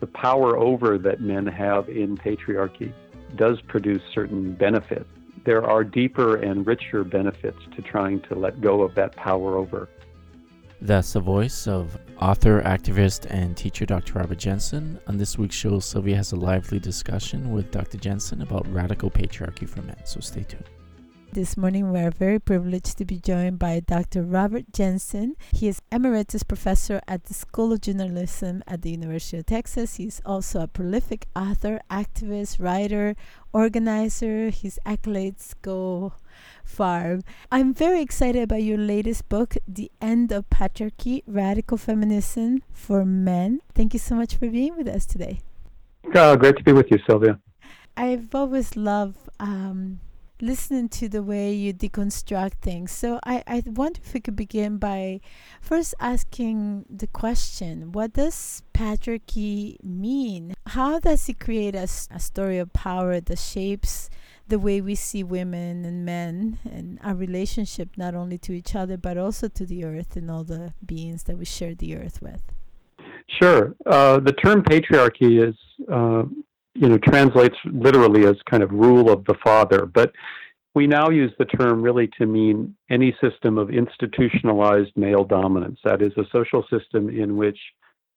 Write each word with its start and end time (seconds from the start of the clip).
the 0.00 0.06
power 0.06 0.56
over 0.56 0.98
that 0.98 1.20
men 1.20 1.46
have 1.46 1.88
in 1.88 2.16
patriarchy 2.16 2.92
does 3.36 3.60
produce 3.62 4.02
certain 4.12 4.54
benefits, 4.54 5.08
there 5.44 5.64
are 5.64 5.84
deeper 5.84 6.36
and 6.36 6.66
richer 6.66 7.04
benefits 7.04 7.58
to 7.74 7.82
trying 7.82 8.20
to 8.22 8.34
let 8.34 8.60
go 8.60 8.82
of 8.82 8.94
that 8.94 9.14
power 9.16 9.56
over. 9.56 9.88
That's 10.80 11.14
the 11.14 11.20
voice 11.20 11.66
of 11.66 11.98
author, 12.20 12.60
activist, 12.62 13.26
and 13.30 13.56
teacher 13.56 13.86
Dr. 13.86 14.18
Robert 14.18 14.38
Jensen. 14.38 15.00
On 15.06 15.16
this 15.16 15.38
week's 15.38 15.54
show, 15.54 15.80
Sylvia 15.80 16.16
has 16.16 16.32
a 16.32 16.36
lively 16.36 16.78
discussion 16.78 17.52
with 17.52 17.70
Dr. 17.70 17.96
Jensen 17.96 18.42
about 18.42 18.70
radical 18.72 19.10
patriarchy 19.10 19.68
for 19.68 19.82
men, 19.82 19.96
so 20.04 20.20
stay 20.20 20.42
tuned. 20.42 20.64
This 21.36 21.58
morning, 21.58 21.92
we 21.92 22.00
are 22.00 22.10
very 22.10 22.38
privileged 22.38 22.96
to 22.96 23.04
be 23.04 23.18
joined 23.18 23.58
by 23.58 23.80
Dr. 23.80 24.22
Robert 24.22 24.72
Jensen. 24.72 25.36
He 25.52 25.68
is 25.68 25.82
emeritus 25.92 26.42
professor 26.42 27.02
at 27.06 27.24
the 27.24 27.34
School 27.34 27.74
of 27.74 27.82
Journalism 27.82 28.64
at 28.66 28.80
the 28.80 28.92
University 28.92 29.36
of 29.36 29.44
Texas. 29.44 29.96
He's 29.96 30.22
also 30.24 30.62
a 30.62 30.66
prolific 30.66 31.26
author, 31.36 31.78
activist, 31.90 32.58
writer, 32.58 33.16
organizer. 33.52 34.48
His 34.48 34.80
accolades 34.86 35.52
go 35.60 36.14
far. 36.64 37.20
I'm 37.52 37.74
very 37.74 38.00
excited 38.00 38.42
about 38.42 38.62
your 38.62 38.78
latest 38.78 39.28
book, 39.28 39.58
The 39.68 39.92
End 40.00 40.32
of 40.32 40.48
Patriarchy 40.48 41.22
Radical 41.26 41.76
Feminism 41.76 42.62
for 42.72 43.04
Men. 43.04 43.60
Thank 43.74 43.92
you 43.92 44.00
so 44.00 44.14
much 44.14 44.36
for 44.36 44.48
being 44.48 44.74
with 44.74 44.88
us 44.88 45.04
today. 45.04 45.40
Uh, 46.14 46.34
great 46.36 46.56
to 46.56 46.64
be 46.64 46.72
with 46.72 46.90
you, 46.90 46.98
Sylvia. 47.06 47.38
I've 47.94 48.34
always 48.34 48.74
loved 48.74 49.18
um, 49.38 50.00
listening 50.40 50.88
to 50.88 51.08
the 51.08 51.22
way 51.22 51.52
you 51.52 51.72
deconstruct 51.72 52.54
things. 52.60 52.92
So 52.92 53.18
I, 53.24 53.42
I 53.46 53.62
wonder 53.66 54.00
if 54.02 54.14
we 54.14 54.20
could 54.20 54.36
begin 54.36 54.78
by 54.78 55.20
first 55.60 55.94
asking 56.00 56.84
the 56.90 57.06
question 57.06 57.92
what 57.92 58.12
does 58.12 58.62
patriarchy 58.74 59.82
mean? 59.82 60.54
How 60.66 60.98
does 60.98 61.28
it 61.28 61.40
create 61.40 61.74
a, 61.74 61.88
a 62.10 62.20
story 62.20 62.58
of 62.58 62.72
power 62.72 63.20
that 63.20 63.38
shapes 63.38 64.10
the 64.48 64.58
way 64.58 64.80
we 64.80 64.94
see 64.94 65.24
women 65.24 65.84
and 65.84 66.04
men 66.04 66.58
and 66.64 66.98
our 67.02 67.14
relationship 67.14 67.88
not 67.96 68.14
only 68.14 68.38
to 68.38 68.52
each 68.52 68.76
other 68.76 68.96
but 68.96 69.18
also 69.18 69.48
to 69.48 69.66
the 69.66 69.84
earth 69.84 70.16
and 70.16 70.30
all 70.30 70.44
the 70.44 70.72
beings 70.84 71.24
that 71.24 71.36
we 71.36 71.44
share 71.44 71.74
the 71.74 71.96
earth 71.96 72.22
with? 72.22 72.42
Sure. 73.40 73.74
Uh, 73.84 74.20
the 74.20 74.32
term 74.32 74.62
patriarchy 74.62 75.48
is 75.48 75.56
uh, 75.92 76.22
you 76.78 76.88
know, 76.88 76.98
translates 76.98 77.56
literally 77.64 78.26
as 78.26 78.36
kind 78.50 78.62
of 78.62 78.70
rule 78.70 79.10
of 79.10 79.24
the 79.24 79.34
father, 79.42 79.86
but 79.86 80.12
we 80.74 80.86
now 80.86 81.08
use 81.08 81.32
the 81.38 81.46
term 81.46 81.80
really 81.80 82.08
to 82.18 82.26
mean 82.26 82.76
any 82.90 83.16
system 83.20 83.56
of 83.56 83.70
institutionalized 83.70 84.92
male 84.94 85.24
dominance. 85.24 85.78
That 85.84 86.02
is, 86.02 86.12
a 86.18 86.24
social 86.30 86.66
system 86.68 87.08
in 87.08 87.36
which 87.36 87.58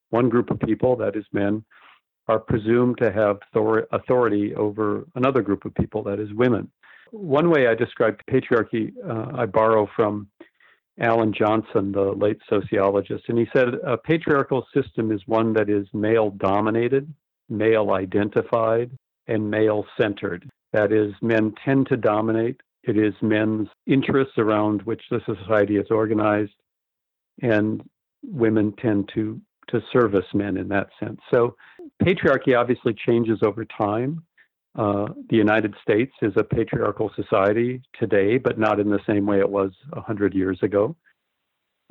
one 0.09 0.28
group 0.28 0.52
of 0.52 0.59
people, 0.59 0.98
that 0.98 1.16
is 1.16 1.24
men, 1.31 1.64
are 2.28 2.40
presumed 2.40 2.98
to 3.02 3.12
have 3.12 3.40
authority 3.94 4.53
over 4.56 5.06
another 5.16 5.42
group 5.42 5.64
of 5.64 5.74
people, 5.74 6.03
that 6.03 6.19
is, 6.19 6.34
women. 6.34 6.69
One 7.12 7.50
way 7.50 7.68
I 7.68 7.75
describe 7.75 8.19
patriarchy, 8.30 8.92
uh, 9.08 9.38
I 9.42 9.46
borrow 9.46 9.90
from 9.96 10.28
Allan 11.00 11.34
Johnson, 11.34 11.94
the 11.94 12.12
late 12.12 12.40
sociologist, 12.50 13.24
and 13.30 13.38
he 13.38 13.48
said 13.53 13.69
a 13.86 13.98
patriarchal 13.98 14.68
system 14.74 15.12
is 15.12 15.22
one 15.28 15.53
that 15.53 15.69
is 15.69 15.88
male 15.94 16.31
dominated 16.31 17.12
male 17.50 17.92
identified 17.92 18.92
and 19.28 19.50
male 19.50 19.86
centered. 20.00 20.50
That 20.74 20.92
is, 20.92 21.14
men 21.22 21.54
tend 21.64 21.88
to 21.88 21.98
dominate. 21.98 22.62
It 22.84 22.98
is 22.98 23.14
men's 23.22 23.68
interests 23.88 24.38
around 24.38 24.82
which 24.84 25.02
the 25.10 25.22
society 25.26 25.78
is 25.78 25.88
organized, 25.90 26.54
and 27.42 27.84
women 28.24 28.74
tend 28.82 29.10
to, 29.16 29.40
to 29.70 29.82
service 29.92 30.26
men 30.34 30.58
in 30.58 30.68
that 30.70 30.90
sense. 31.00 31.20
So, 31.34 31.56
patriarchy 32.02 32.58
obviously 32.58 32.94
changes 32.94 33.40
over 33.44 33.66
time. 33.66 34.24
Uh, 34.78 35.08
the 35.30 35.36
United 35.36 35.76
States 35.81 36.14
is 36.22 36.34
a 36.38 36.44
patriarchal 36.44 37.12
society 37.16 37.81
today, 38.00 38.38
but 38.38 38.60
not 38.60 38.80
in 38.80 38.90
the 38.90 39.00
same 39.06 39.26
way 39.26 39.40
it 39.40 39.50
was 39.50 39.72
100 39.92 40.34
years 40.34 40.60
ago 40.62 40.96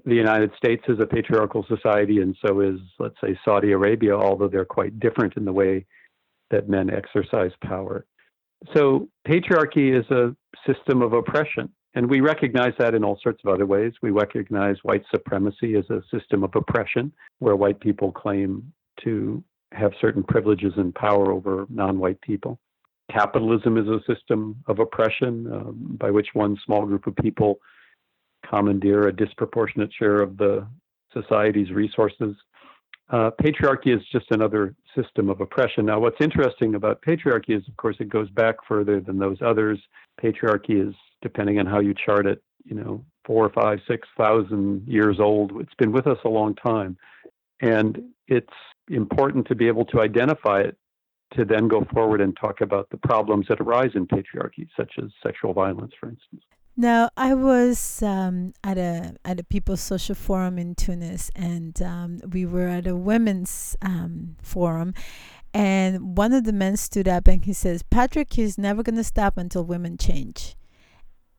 the 0.05 0.15
United 0.15 0.51
States 0.57 0.83
is 0.89 1.01
a 1.01 1.07
patriarchal 1.07 1.65
society, 1.69 2.21
and 2.21 2.37
so 2.47 2.61
is, 2.61 2.79
let's 2.99 3.17
say, 3.23 3.39
Saudi 3.45 3.73
Arabia, 3.73 4.15
although 4.15 4.49
they're 4.49 4.65
quite 4.65 4.99
different 5.01 5.37
in 5.37 5.45
the 5.45 5.53
way 5.53 5.85
that 6.51 6.69
men 6.69 6.91
exercise 6.91 7.53
power. 7.63 8.07
So, 8.75 9.09
patriarchy 9.27 9.99
is 9.99 10.09
a 10.11 10.35
system 10.67 11.03
of 11.03 11.13
oppression, 11.13 11.71
and 11.95 12.09
we 12.09 12.21
recognize 12.21 12.73
that 12.79 12.95
in 12.95 13.05
all 13.05 13.19
sorts 13.23 13.41
of 13.45 13.53
other 13.53 13.67
ways. 13.67 13.93
We 14.03 14.11
recognize 14.11 14.77
white 14.83 15.05
supremacy 15.11 15.77
as 15.77 15.89
a 15.91 16.03
system 16.13 16.43
of 16.43 16.55
oppression, 16.55 17.13
where 17.39 17.57
white 17.57 17.81
people 17.81 18.13
claim 18.13 18.73
to 19.05 19.43
have 19.73 19.93
certain 20.01 20.23
privileges 20.23 20.73
and 20.77 20.95
power 20.95 21.31
over 21.33 21.67
non 21.69 21.99
white 21.99 22.21
people. 22.21 22.59
Capitalism 23.11 23.79
is 23.79 23.87
a 23.89 24.01
system 24.13 24.57
of 24.67 24.81
oppression 24.81 25.51
um, 25.53 25.97
by 25.99 26.11
which 26.11 26.29
one 26.35 26.57
small 26.65 26.85
group 26.85 27.07
of 27.07 27.17
people 27.17 27.59
commandeer 28.49 29.09
a 29.09 29.13
disproportionate 29.13 29.91
share 29.99 30.21
of 30.21 30.37
the 30.37 30.67
society's 31.13 31.71
resources. 31.71 32.35
Uh, 33.11 33.31
patriarchy 33.43 33.97
is 33.97 34.03
just 34.13 34.27
another 34.31 34.75
system 34.95 35.31
of 35.31 35.41
oppression. 35.41 35.87
Now, 35.87 35.99
what's 35.99 36.21
interesting 36.21 36.75
about 36.75 37.01
patriarchy 37.03 37.57
is, 37.57 37.67
of 37.69 37.77
course, 37.77 37.97
it 38.01 38.11
goes 38.11 38.29
back 38.31 38.57
further 38.67 39.01
than 39.01 39.19
those 39.19 39.39
others. 39.41 39.79
Patriarchy 40.23 40.89
is, 40.89 40.95
depending 41.23 41.59
on 41.59 41.67
how 41.67 41.81
you 41.81 41.95
chart 41.95 42.27
it, 42.27 42.43
you 42.65 42.75
know, 42.75 43.03
four, 43.25 43.51
five, 43.51 43.79
six 43.89 44.07
thousand 44.17 44.87
years 44.87 45.21
old. 45.21 45.53
It's 45.61 45.75
been 45.79 45.93
with 45.93 46.07
us 46.07 46.19
a 46.25 46.29
long 46.29 46.55
time, 46.55 46.99
and 47.61 48.03
it's 48.27 48.47
important 48.91 49.47
to 49.49 49.55
be 49.55 49.67
able 49.69 49.87
to 49.87 50.01
identify 50.01 50.61
it 50.61 50.77
to 51.35 51.45
then 51.45 51.69
go 51.69 51.87
forward 51.93 52.21
and 52.21 52.37
talk 52.37 52.61
about 52.61 52.89
the 52.91 52.97
problems 52.97 53.47
that 53.49 53.61
arise 53.61 53.91
in 53.95 54.07
patriarchy, 54.07 54.67
such 54.77 54.93
as 55.03 55.11
sexual 55.23 55.53
violence, 55.53 55.93
for 55.99 56.09
instance. 56.09 56.43
Now, 56.81 57.11
I 57.17 57.35
was 57.35 58.05
um, 58.05 58.53
at 58.63 58.79
a 58.79 59.17
at 59.25 59.41
a 59.41 59.43
People's 59.43 59.81
Social 59.81 60.15
Forum 60.15 60.61
in 60.61 60.77
Tunis, 60.77 61.29
and 61.35 61.83
um, 61.83 62.21
we 62.31 62.47
were 62.47 62.69
at 62.69 62.87
a 62.87 62.95
women's 62.95 63.77
um, 63.83 64.37
forum, 64.41 64.95
and 65.53 66.17
one 66.17 66.33
of 66.33 66.45
the 66.45 66.53
men 66.53 66.77
stood 66.77 67.09
up 67.09 67.27
and 67.27 67.45
he 67.45 67.53
says, 67.53 67.83
"Patriarchy 67.83 68.45
is 68.45 68.59
never 68.59 68.85
going 68.85 68.95
to 68.95 69.03
stop 69.03 69.37
until 69.37 69.65
women 69.65 69.99
change." 69.99 70.55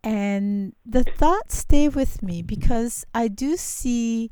And 0.04 0.76
the 0.86 1.06
thought 1.06 1.54
stayed 1.54 1.96
with 1.96 2.22
me 2.22 2.42
because 2.42 3.06
I 3.16 3.30
do 3.30 3.56
see 3.56 4.32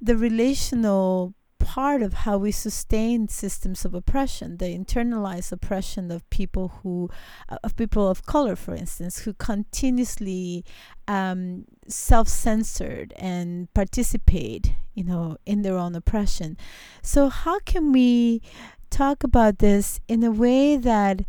the 0.00 0.16
relational 0.16 1.34
part 1.66 2.00
of 2.00 2.12
how 2.24 2.38
we 2.38 2.52
sustain 2.52 3.26
systems 3.26 3.84
of 3.84 3.92
oppression, 3.92 4.58
the 4.58 4.66
internalized 4.66 5.50
oppression 5.50 6.12
of 6.12 6.30
people 6.30 6.68
who, 6.76 7.10
uh, 7.48 7.58
of 7.64 7.74
people 7.74 8.08
of 8.08 8.24
color, 8.24 8.54
for 8.54 8.72
instance, 8.72 9.18
who 9.24 9.32
continuously 9.32 10.64
um, 11.08 11.64
self-censored 11.88 13.12
and 13.16 13.66
participate, 13.74 14.74
you 14.94 15.02
know, 15.02 15.36
in 15.44 15.62
their 15.62 15.76
own 15.76 15.96
oppression. 15.96 16.56
So 17.02 17.28
how 17.28 17.58
can 17.58 17.90
we 17.90 18.42
talk 18.88 19.24
about 19.24 19.58
this 19.58 19.98
in 20.06 20.22
a 20.22 20.30
way 20.30 20.76
that 20.76 21.22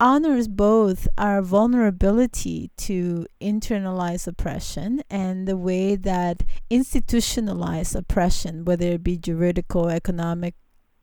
honors 0.00 0.48
both 0.48 1.06
our 1.16 1.42
vulnerability 1.42 2.70
to 2.76 3.26
internalized 3.40 4.26
oppression 4.26 5.02
and 5.08 5.46
the 5.46 5.56
way 5.56 5.96
that 5.96 6.42
institutionalized 6.70 7.94
oppression, 7.94 8.64
whether 8.64 8.86
it 8.86 9.04
be 9.04 9.16
juridical, 9.16 9.88
economic, 9.88 10.54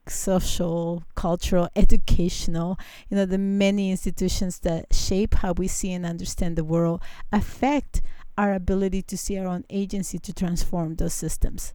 social, 0.08 1.04
cultural, 1.14 1.68
educational, 1.76 2.78
you 3.08 3.16
know, 3.16 3.26
the 3.26 3.38
many 3.38 3.90
institutions 3.90 4.60
that 4.60 4.92
shape 4.92 5.34
how 5.34 5.52
we 5.52 5.68
see 5.68 5.92
and 5.92 6.04
understand 6.04 6.56
the 6.56 6.64
world 6.64 7.00
affect 7.32 8.02
our 8.36 8.52
ability 8.52 9.02
to 9.02 9.16
see 9.16 9.38
our 9.38 9.46
own 9.46 9.64
agency 9.70 10.18
to 10.18 10.32
transform 10.32 10.96
those 10.96 11.14
systems. 11.14 11.74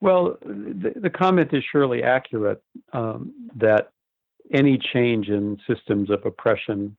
Well, 0.00 0.38
the, 0.42 0.92
the 0.96 1.10
comment 1.10 1.52
is 1.52 1.62
surely 1.70 2.02
accurate 2.02 2.62
um, 2.92 3.32
that 3.56 3.92
any 4.52 4.78
change 4.92 5.28
in 5.28 5.58
systems 5.66 6.10
of 6.10 6.24
oppression 6.24 6.96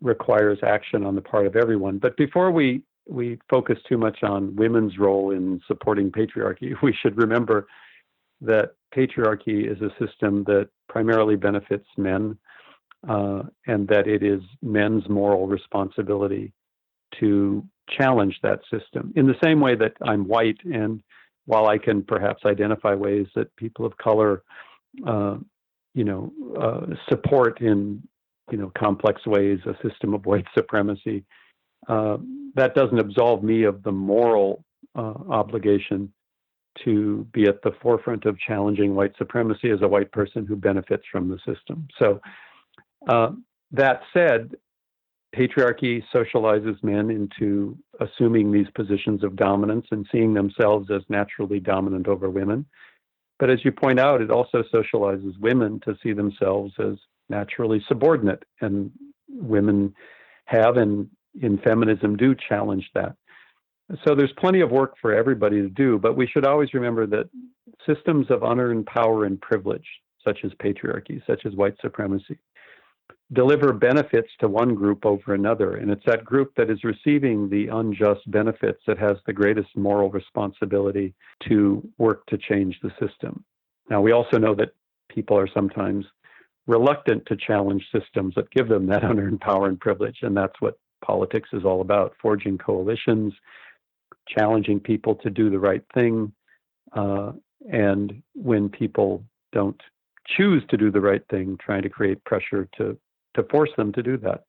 requires 0.00 0.58
action 0.62 1.04
on 1.04 1.14
the 1.14 1.22
part 1.22 1.46
of 1.46 1.56
everyone. 1.56 1.98
But 1.98 2.16
before 2.16 2.50
we, 2.50 2.82
we 3.08 3.38
focus 3.48 3.78
too 3.88 3.98
much 3.98 4.22
on 4.22 4.54
women's 4.56 4.98
role 4.98 5.30
in 5.30 5.60
supporting 5.66 6.10
patriarchy, 6.10 6.74
we 6.82 6.94
should 7.02 7.16
remember 7.16 7.66
that 8.40 8.74
patriarchy 8.94 9.70
is 9.70 9.80
a 9.80 9.90
system 10.04 10.44
that 10.44 10.68
primarily 10.88 11.36
benefits 11.36 11.86
men, 11.96 12.36
uh, 13.08 13.42
and 13.66 13.86
that 13.88 14.06
it 14.06 14.22
is 14.22 14.40
men's 14.62 15.08
moral 15.08 15.46
responsibility 15.46 16.52
to 17.20 17.64
challenge 17.90 18.38
that 18.42 18.60
system. 18.70 19.12
In 19.16 19.26
the 19.26 19.36
same 19.42 19.60
way 19.60 19.74
that 19.76 19.92
I'm 20.02 20.26
white, 20.26 20.58
and 20.64 21.02
while 21.46 21.68
I 21.68 21.78
can 21.78 22.02
perhaps 22.02 22.42
identify 22.46 22.94
ways 22.94 23.26
that 23.34 23.54
people 23.56 23.84
of 23.84 23.96
color, 23.98 24.42
uh, 25.06 25.36
you 25.94 26.04
know, 26.04 26.32
uh, 26.60 26.86
support 27.08 27.60
in 27.60 28.02
you 28.50 28.58
know 28.58 28.70
complex 28.76 29.26
ways 29.26 29.60
a 29.66 29.88
system 29.88 30.14
of 30.14 30.26
white 30.26 30.46
supremacy, 30.54 31.24
uh, 31.88 32.18
that 32.54 32.74
doesn't 32.74 32.98
absolve 32.98 33.42
me 33.42 33.64
of 33.64 33.82
the 33.82 33.92
moral 33.92 34.64
uh, 34.94 35.14
obligation 35.30 36.12
to 36.84 37.26
be 37.32 37.44
at 37.44 37.62
the 37.62 37.72
forefront 37.80 38.24
of 38.24 38.38
challenging 38.38 38.94
white 38.94 39.12
supremacy 39.16 39.70
as 39.70 39.80
a 39.82 39.88
white 39.88 40.10
person 40.10 40.44
who 40.44 40.56
benefits 40.56 41.04
from 41.10 41.28
the 41.28 41.38
system. 41.46 41.86
So, 41.98 42.20
uh, 43.08 43.30
that 43.70 44.02
said, 44.12 44.56
patriarchy 45.34 46.02
socializes 46.12 46.82
men 46.82 47.10
into 47.10 47.76
assuming 48.00 48.52
these 48.52 48.68
positions 48.74 49.24
of 49.24 49.36
dominance 49.36 49.86
and 49.90 50.06
seeing 50.10 50.34
themselves 50.34 50.90
as 50.90 51.02
naturally 51.08 51.60
dominant 51.60 52.08
over 52.08 52.30
women. 52.30 52.64
But 53.38 53.50
as 53.50 53.64
you 53.64 53.72
point 53.72 53.98
out, 53.98 54.20
it 54.20 54.30
also 54.30 54.62
socializes 54.72 55.38
women 55.38 55.80
to 55.80 55.96
see 56.02 56.12
themselves 56.12 56.72
as 56.78 56.96
naturally 57.28 57.82
subordinate, 57.88 58.44
and 58.60 58.90
women 59.28 59.94
have 60.46 60.76
and 60.76 61.08
in 61.40 61.58
feminism 61.58 62.16
do 62.16 62.34
challenge 62.48 62.88
that. 62.94 63.16
So 64.06 64.14
there's 64.14 64.32
plenty 64.38 64.60
of 64.60 64.70
work 64.70 64.94
for 65.00 65.12
everybody 65.12 65.60
to 65.60 65.68
do, 65.68 65.98
but 65.98 66.16
we 66.16 66.26
should 66.26 66.46
always 66.46 66.72
remember 66.72 67.06
that 67.06 67.28
systems 67.86 68.30
of 68.30 68.42
unearned 68.42 68.86
power 68.86 69.24
and 69.24 69.40
privilege, 69.40 69.86
such 70.24 70.38
as 70.44 70.52
patriarchy, 70.52 71.20
such 71.26 71.44
as 71.44 71.54
white 71.54 71.74
supremacy, 71.82 72.38
deliver 73.32 73.72
benefits 73.72 74.28
to 74.38 74.48
one 74.48 74.74
group 74.74 75.06
over 75.06 75.34
another. 75.34 75.76
And 75.76 75.90
it's 75.90 76.04
that 76.06 76.24
group 76.24 76.52
that 76.56 76.70
is 76.70 76.84
receiving 76.84 77.48
the 77.48 77.68
unjust 77.68 78.30
benefits 78.30 78.80
that 78.86 78.98
has 78.98 79.16
the 79.26 79.32
greatest 79.32 79.74
moral 79.76 80.10
responsibility 80.10 81.14
to 81.48 81.86
work 81.98 82.26
to 82.26 82.38
change 82.38 82.78
the 82.82 82.90
system. 83.00 83.42
Now, 83.88 84.00
we 84.00 84.12
also 84.12 84.38
know 84.38 84.54
that 84.56 84.74
people 85.08 85.38
are 85.38 85.48
sometimes 85.52 86.04
reluctant 86.66 87.24
to 87.26 87.36
challenge 87.36 87.84
systems 87.92 88.34
that 88.34 88.50
give 88.50 88.68
them 88.68 88.86
that 88.86 89.04
unearned 89.10 89.40
power 89.40 89.68
and 89.68 89.80
privilege. 89.80 90.18
And 90.22 90.36
that's 90.36 90.60
what 90.60 90.78
politics 91.04 91.50
is 91.52 91.64
all 91.64 91.80
about 91.80 92.14
forging 92.20 92.58
coalitions, 92.58 93.32
challenging 94.28 94.80
people 94.80 95.14
to 95.16 95.30
do 95.30 95.50
the 95.50 95.58
right 95.58 95.84
thing. 95.94 96.32
Uh, 96.92 97.32
and 97.70 98.22
when 98.34 98.68
people 98.68 99.24
don't 99.52 99.80
choose 100.26 100.62
to 100.70 100.76
do 100.76 100.90
the 100.90 101.00
right 101.00 101.22
thing, 101.30 101.58
trying 101.60 101.82
to 101.82 101.88
create 101.88 102.22
pressure 102.24 102.68
to, 102.76 102.96
to 103.34 103.44
force 103.50 103.70
them 103.76 103.92
to 103.92 104.02
do 104.02 104.16
that. 104.18 104.44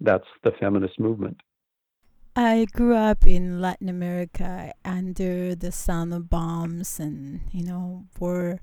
That's 0.00 0.26
the 0.42 0.52
feminist 0.58 0.98
movement. 0.98 1.40
I 2.34 2.66
grew 2.72 2.96
up 2.96 3.26
in 3.26 3.60
Latin 3.60 3.90
America 3.90 4.72
under 4.86 5.54
the 5.54 5.70
sound 5.70 6.14
of 6.14 6.30
bombs 6.30 6.98
and 6.98 7.42
you 7.52 7.62
know 7.62 8.06
war 8.18 8.58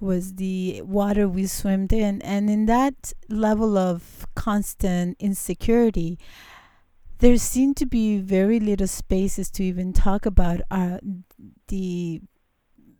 was 0.00 0.34
the 0.34 0.82
water 0.82 1.28
we 1.28 1.46
swam 1.46 1.86
in 1.92 2.20
and 2.22 2.50
in 2.50 2.66
that 2.66 3.12
level 3.28 3.78
of 3.78 4.26
constant 4.34 5.16
insecurity 5.20 6.18
there 7.20 7.36
seemed 7.36 7.76
to 7.76 7.86
be 7.86 8.18
very 8.18 8.58
little 8.58 8.88
spaces 8.88 9.48
to 9.52 9.62
even 9.62 9.92
talk 9.92 10.26
about 10.26 10.60
uh, 10.72 10.98
the 11.68 12.20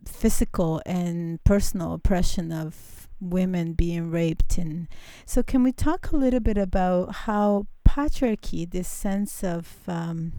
physical 0.07 0.81
and 0.87 1.43
personal 1.43 1.95
oppression 1.95 2.53
of 2.53 3.02
women 3.23 3.73
being 3.73 4.11
raped 4.11 4.59
and 4.59 4.89
so 5.25 5.43
can 5.43 5.63
we 5.63 5.73
talk 5.73 6.11
a 6.11 6.17
little 6.17 6.41
bit 6.41 6.59
about 6.59 7.15
how 7.15 7.67
patriarchy 7.89 8.69
this 8.69 8.89
sense 8.89 9.45
of 9.45 9.79
um, 9.87 10.33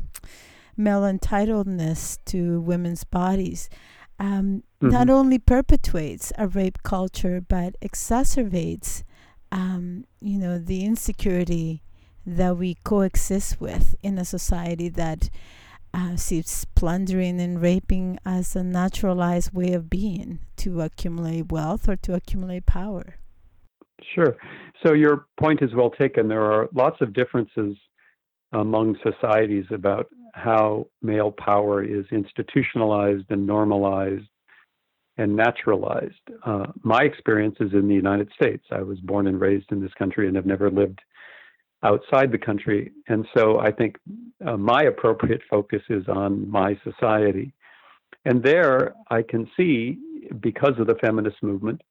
male 0.76 1.02
entitledness 1.02 2.18
to 2.26 2.60
women's 2.62 3.04
bodies 3.04 3.70
um, 4.20 4.64
mm-hmm. 4.82 4.90
not 4.90 5.10
only 5.10 5.40
perpetuates 5.40 6.34
a 6.38 6.48
rape 6.48 6.84
culture 6.84 7.40
but 7.42 7.76
exacerbates 7.82 9.04
um, 9.52 10.04
you 10.20 10.38
know 10.38 10.58
the 10.58 10.84
insecurity 10.84 11.84
that 12.26 12.58
we 12.58 12.76
coexist 12.84 13.60
with 13.60 13.96
in 14.02 14.18
a 14.18 14.26
society 14.26 14.90
that 14.90 15.30
uh, 15.94 16.16
sees 16.16 16.66
plundering 16.76 17.40
and 17.40 17.62
raping 17.62 18.18
as 18.26 18.56
a 18.56 18.64
naturalized 18.64 19.54
way 19.54 19.74
of 19.74 19.90
being 19.90 20.40
to 20.58 20.82
accumulate 20.82 21.52
wealth 21.52 21.88
or 21.88 21.96
to 21.98 22.14
accumulate 22.14 22.66
power. 22.66 23.16
Sure. 24.16 24.36
So 24.86 24.94
your 24.94 25.28
point 25.40 25.62
is 25.62 25.74
well 25.74 25.92
taken. 25.92 26.28
There 26.28 26.44
are 26.44 26.68
lots 26.74 27.00
of 27.02 27.14
differences 27.14 27.78
among 28.52 28.98
societies 29.04 29.66
about 29.72 30.08
how 30.34 30.88
male 31.02 31.32
power 31.32 31.84
is 31.84 32.06
institutionalized 32.12 33.26
and 33.30 33.46
normalized 33.46 34.26
and 35.18 35.36
naturalized. 35.36 36.16
Uh, 36.46 36.66
my 36.82 37.02
experience 37.04 37.56
is 37.60 37.72
in 37.74 37.88
the 37.88 37.94
United 37.94 38.30
States. 38.36 38.66
I 38.72 38.82
was 38.82 39.00
born 39.00 39.28
and 39.28 39.40
raised 39.40 39.72
in 39.72 39.80
this 39.80 39.94
country 39.94 40.28
and 40.28 40.36
have 40.36 40.46
never 40.46 40.72
lived 40.72 41.00
outside 41.84 42.32
the 42.32 42.38
country. 42.38 42.92
And 43.08 43.28
so 43.36 43.60
I 43.60 43.72
think 43.72 43.98
uh, 44.46 44.58
my 44.58 44.84
appropriate 44.84 45.42
focus 45.50 45.82
is 45.90 46.08
on 46.08 46.50
my 46.50 46.80
society. 46.84 47.54
And 48.26 48.42
there 48.42 48.94
I 49.10 49.22
can 49.22 49.50
see, 49.58 49.98
because 50.40 50.80
of 50.80 50.88
the 50.88 50.96
feminist 50.96 51.44
movement, 51.44 51.82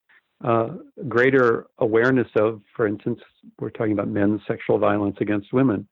uh, 0.42 0.70
greater 1.08 1.66
awareness 1.78 2.28
of, 2.36 2.62
for 2.74 2.86
instance, 2.86 3.20
we're 3.60 3.70
talking 3.70 3.92
about 3.92 4.08
men's 4.08 4.40
sexual 4.48 4.78
violence 4.78 5.16
against 5.20 5.52
women, 5.52 5.86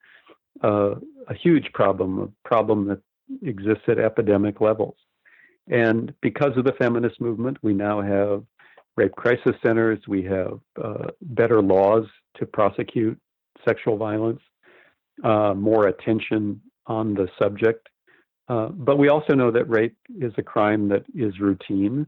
uh, 0.65 0.95
a 1.29 1.35
huge 1.35 1.71
problem, 1.73 2.19
a 2.21 2.49
problem 2.49 2.87
that 2.89 3.01
exists 3.43 3.85
at 3.89 3.99
epidemic 3.99 4.61
levels. 4.61 4.97
And 5.69 6.13
because 6.21 6.57
of 6.57 6.65
the 6.65 6.73
feminist 6.73 7.21
movement, 7.21 7.59
we 7.63 7.75
now 7.75 8.01
have 8.01 8.43
rape 8.97 9.13
crisis 9.13 9.55
centers, 9.65 10.01
we 10.09 10.23
have 10.25 10.59
uh, 10.83 11.09
better 11.21 11.63
laws 11.63 12.07
to 12.39 12.47
prosecute 12.47 13.19
sexual 13.65 13.97
violence, 13.97 14.41
uh, 15.25 15.55
more 15.55 15.89
attention 15.89 16.61
on 16.87 17.15
the 17.15 17.29
subject. 17.39 17.89
Uh, 18.49 18.69
but 18.69 18.99
we 18.99 19.09
also 19.09 19.35
know 19.35 19.51
that 19.51 19.69
rape 19.69 19.97
is 20.19 20.33
a 20.37 20.43
crime 20.43 20.89
that 20.89 21.05
is 21.15 21.39
routine, 21.39 22.07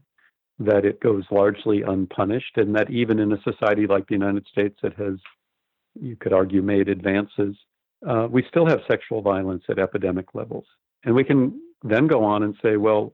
that 0.59 0.85
it 0.85 0.99
goes 0.99 1.23
largely 1.31 1.83
unpunished, 1.83 2.57
and 2.57 2.75
that 2.75 2.89
even 2.89 3.19
in 3.19 3.31
a 3.31 3.41
society 3.43 3.87
like 3.87 4.05
the 4.07 4.13
United 4.13 4.45
States 4.47 4.77
that 4.83 4.93
has, 4.93 5.15
you 5.99 6.15
could 6.15 6.33
argue, 6.33 6.61
made 6.61 6.89
advances, 6.89 7.55
uh, 8.07 8.27
we 8.29 8.43
still 8.49 8.65
have 8.65 8.81
sexual 8.89 9.21
violence 9.21 9.63
at 9.69 9.79
epidemic 9.79 10.35
levels. 10.35 10.65
And 11.05 11.15
we 11.15 11.23
can 11.23 11.61
then 11.83 12.07
go 12.07 12.23
on 12.23 12.43
and 12.43 12.55
say, 12.61 12.77
well, 12.77 13.13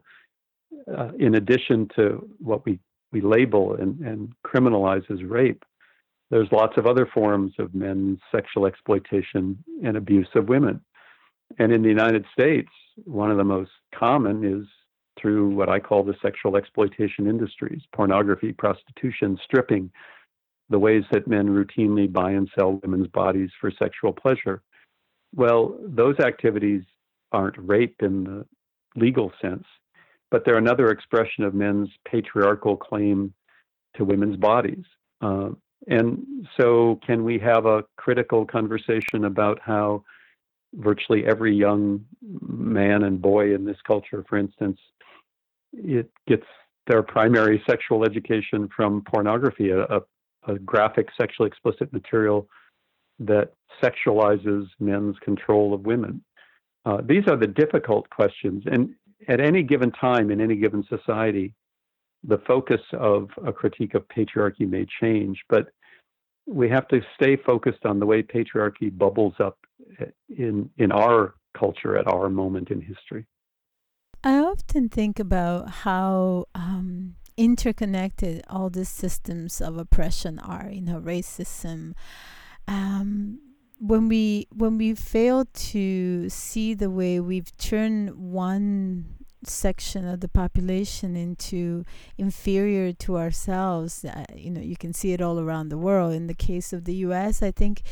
uh, 0.96 1.12
in 1.20 1.36
addition 1.36 1.88
to 1.96 2.28
what 2.40 2.66
we, 2.66 2.80
we 3.12 3.22
label 3.22 3.76
and, 3.76 4.00
and 4.00 4.34
criminalize 4.46 5.10
as 5.12 5.24
rape, 5.24 5.64
there's 6.30 6.52
lots 6.52 6.78
of 6.78 6.86
other 6.86 7.08
forms 7.12 7.54
of 7.60 7.74
men's 7.74 8.20
sexual 8.32 8.66
exploitation 8.66 9.64
and 9.84 9.98
abuse 9.98 10.30
of 10.36 10.50
women. 10.50 10.82
And 11.58 11.72
in 11.72 11.82
the 11.82 11.90
United 11.90 12.26
States, 12.32 12.70
one 13.06 13.32
of 13.32 13.38
the 13.38 13.44
most 13.44 13.72
common 13.96 14.44
is 14.44 14.68
through 15.20 15.50
what 15.50 15.70
I 15.70 15.80
call 15.80 16.04
the 16.04 16.16
sexual 16.22 16.56
exploitation 16.56 17.28
industries 17.28 17.82
pornography, 17.94 18.54
prostitution, 18.54 19.38
stripping, 19.44 19.92
the 20.70 20.80
ways 20.80 21.04
that 21.12 21.28
men 21.28 21.48
routinely 21.48 22.12
buy 22.12 22.32
and 22.32 22.50
sell 22.58 22.80
women's 22.84 23.08
bodies 23.08 23.50
for 23.60 23.72
sexual 23.72 24.14
pleasure. 24.14 24.62
Well, 25.36 25.78
those 25.82 26.20
activities 26.20 26.84
aren't 27.32 27.58
rape 27.58 27.96
in 28.02 28.24
the 28.24 28.46
legal 28.96 29.32
sense, 29.42 29.66
but 30.32 30.46
they're 30.46 30.58
another 30.58 30.90
expression 30.90 31.44
of 31.44 31.54
men's 31.54 31.90
patriarchal 32.10 32.78
claim 32.78 33.34
to 33.96 34.06
women's 34.06 34.38
bodies. 34.38 34.86
Uh, 35.22 35.50
and 35.90 36.46
so, 36.56 37.00
can 37.06 37.24
we 37.24 37.40
have 37.40 37.66
a 37.66 37.84
critical 37.98 38.46
conversation 38.46 39.26
about 39.26 39.60
how 39.60 40.04
virtually 40.76 41.26
every 41.26 41.56
young 41.56 42.06
man 42.22 43.04
and 43.04 43.20
boy 43.20 43.56
in 43.56 43.66
this 43.66 43.78
culture, 43.88 44.24
for 44.30 44.38
instance, 44.38 44.80
it 45.74 46.12
gets 46.28 46.46
their 46.86 47.02
primary 47.02 47.62
sexual 47.70 48.06
education 48.06 48.70
from 48.76 49.04
pornography, 49.12 49.72
a, 49.72 50.02
a, 50.48 50.60
graphic, 50.60 51.08
sexually 51.20 51.48
explicit 51.48 51.92
material 51.92 52.48
that 53.18 53.54
sexualizes 53.82 54.68
men's 54.80 55.18
control 55.20 55.74
of 55.74 55.82
women? 55.88 56.24
Uh, 56.86 57.02
these 57.04 57.24
are 57.28 57.36
the 57.36 57.48
difficult 57.48 58.08
questions. 58.12 58.64
And 58.72 58.94
at 59.28 59.40
any 59.40 59.64
given 59.64 59.92
time 59.92 60.30
in 60.30 60.40
any 60.40 60.56
given 60.56 60.84
society, 60.88 61.56
the 62.24 62.40
focus 62.46 62.82
of 62.94 63.30
a 63.46 63.54
critique 63.54 63.94
of 63.94 64.08
patriarchy 64.08 64.70
may 64.70 64.86
change, 65.02 65.40
but 65.50 65.70
we 66.48 66.70
have 66.70 66.88
to 66.90 67.02
stay 67.16 67.38
focused 67.38 67.86
on 67.86 68.00
the 68.00 68.06
way 68.06 68.24
patriarchy 68.24 68.96
bubbles 68.96 69.36
up 69.40 69.58
in 70.30 70.70
in 70.78 70.92
our 70.92 71.36
culture 71.58 71.98
at 71.98 72.08
our 72.08 72.30
moment 72.30 72.70
in 72.70 72.82
history. 72.82 73.26
I 74.24 74.38
often 74.40 74.90
think 74.90 75.20
about 75.20 75.70
how 75.70 76.46
um, 76.54 77.16
interconnected 77.38 78.44
all 78.50 78.70
the 78.70 78.84
systems 78.84 79.62
of 79.62 79.78
oppression 79.78 80.40
are. 80.40 80.70
You 80.72 80.82
know, 80.82 81.00
racism. 81.00 81.94
Um, 82.68 83.40
when 83.80 84.10
we 84.10 84.48
when 84.54 84.78
we 84.78 84.94
fail 84.94 85.46
to 85.46 86.30
see 86.30 86.74
the 86.74 86.90
way 86.90 87.20
we've 87.20 87.56
turned 87.58 88.16
one 88.16 89.19
section 89.44 90.08
of 90.08 90.20
the 90.20 90.28
population 90.28 91.16
into 91.16 91.86
inferior 92.18 92.92
to 92.94 93.18
ourselves. 93.18 94.04
Uh, 94.04 94.26
you 94.36 94.52
know, 94.52 94.62
you 94.62 94.76
can 94.76 94.94
see 94.94 95.14
it 95.14 95.22
all 95.22 95.40
around 95.40 95.70
the 95.70 95.78
world. 95.78 96.14
In 96.14 96.28
the 96.28 96.34
case 96.34 96.74
of 96.74 96.86
the 96.86 96.96
U.S., 96.96 97.42
I 97.42 97.52
think 97.52 97.84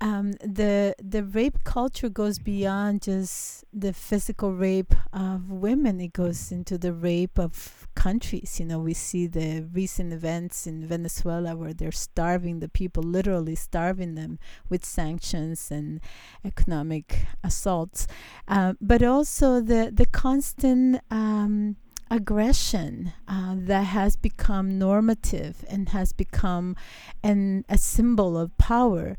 um, 0.00 0.32
the 0.42 0.94
the 1.02 1.24
rape 1.24 1.62
culture 1.64 2.08
goes 2.08 2.38
beyond 2.38 3.02
just 3.02 3.64
the 3.72 3.92
physical 3.92 4.52
rape 4.52 4.94
of 5.12 5.50
women. 5.50 6.00
It 6.00 6.14
goes 6.14 6.50
into 6.50 6.78
the 6.78 6.92
rape 6.94 7.38
of 7.38 7.86
countries. 7.94 8.58
You 8.58 8.66
know, 8.66 8.78
we 8.78 8.94
see 8.94 9.26
the 9.26 9.66
recent 9.72 10.12
events 10.12 10.66
in 10.66 10.86
Venezuela 10.86 11.54
where 11.54 11.74
they're 11.74 11.92
starving 11.92 12.60
the 12.60 12.68
people, 12.68 13.02
literally 13.02 13.54
starving 13.54 14.14
them 14.14 14.38
with 14.70 14.86
sanctions 14.86 15.70
and 15.70 16.00
economic 16.44 17.26
assaults, 17.44 18.06
uh, 18.48 18.74
but 18.80 19.02
also 19.02 19.60
the 19.60 19.90
the 19.92 20.06
constant 20.06 21.00
um, 21.10 21.76
aggression 22.10 23.12
uh, 23.28 23.54
that 23.56 23.84
has 23.84 24.16
become 24.16 24.78
normative 24.78 25.64
and 25.68 25.90
has 25.90 26.12
become 26.12 26.74
an 27.22 27.64
a 27.68 27.78
symbol 27.78 28.36
of 28.36 28.56
power 28.58 29.16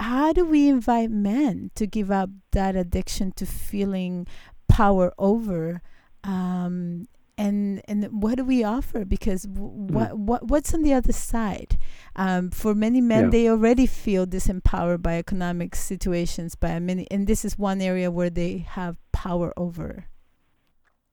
how 0.00 0.32
do 0.32 0.44
we 0.44 0.68
invite 0.68 1.10
men 1.10 1.70
to 1.74 1.86
give 1.86 2.10
up 2.10 2.30
that 2.52 2.76
addiction 2.76 3.32
to 3.32 3.46
feeling 3.46 4.26
power 4.68 5.12
over 5.18 5.82
um, 6.24 7.08
and 7.38 7.80
and 7.86 8.04
what 8.22 8.36
do 8.36 8.44
we 8.44 8.64
offer? 8.64 9.04
Because 9.04 9.44
w- 9.44 9.70
mm. 9.70 9.90
what 9.92 10.18
what 10.18 10.48
what's 10.48 10.74
on 10.74 10.82
the 10.82 10.92
other 10.92 11.12
side? 11.12 11.78
Um, 12.16 12.50
for 12.50 12.74
many 12.74 13.00
men 13.00 13.24
yeah. 13.24 13.30
they 13.30 13.48
already 13.48 13.86
feel 13.86 14.26
disempowered 14.26 15.02
by 15.02 15.18
economic 15.18 15.76
situations 15.76 16.56
by 16.56 16.78
many 16.80 17.06
and 17.10 17.26
this 17.26 17.44
is 17.44 17.56
one 17.56 17.80
area 17.80 18.10
where 18.10 18.30
they 18.30 18.58
have 18.58 18.96
power 19.12 19.54
over. 19.56 20.06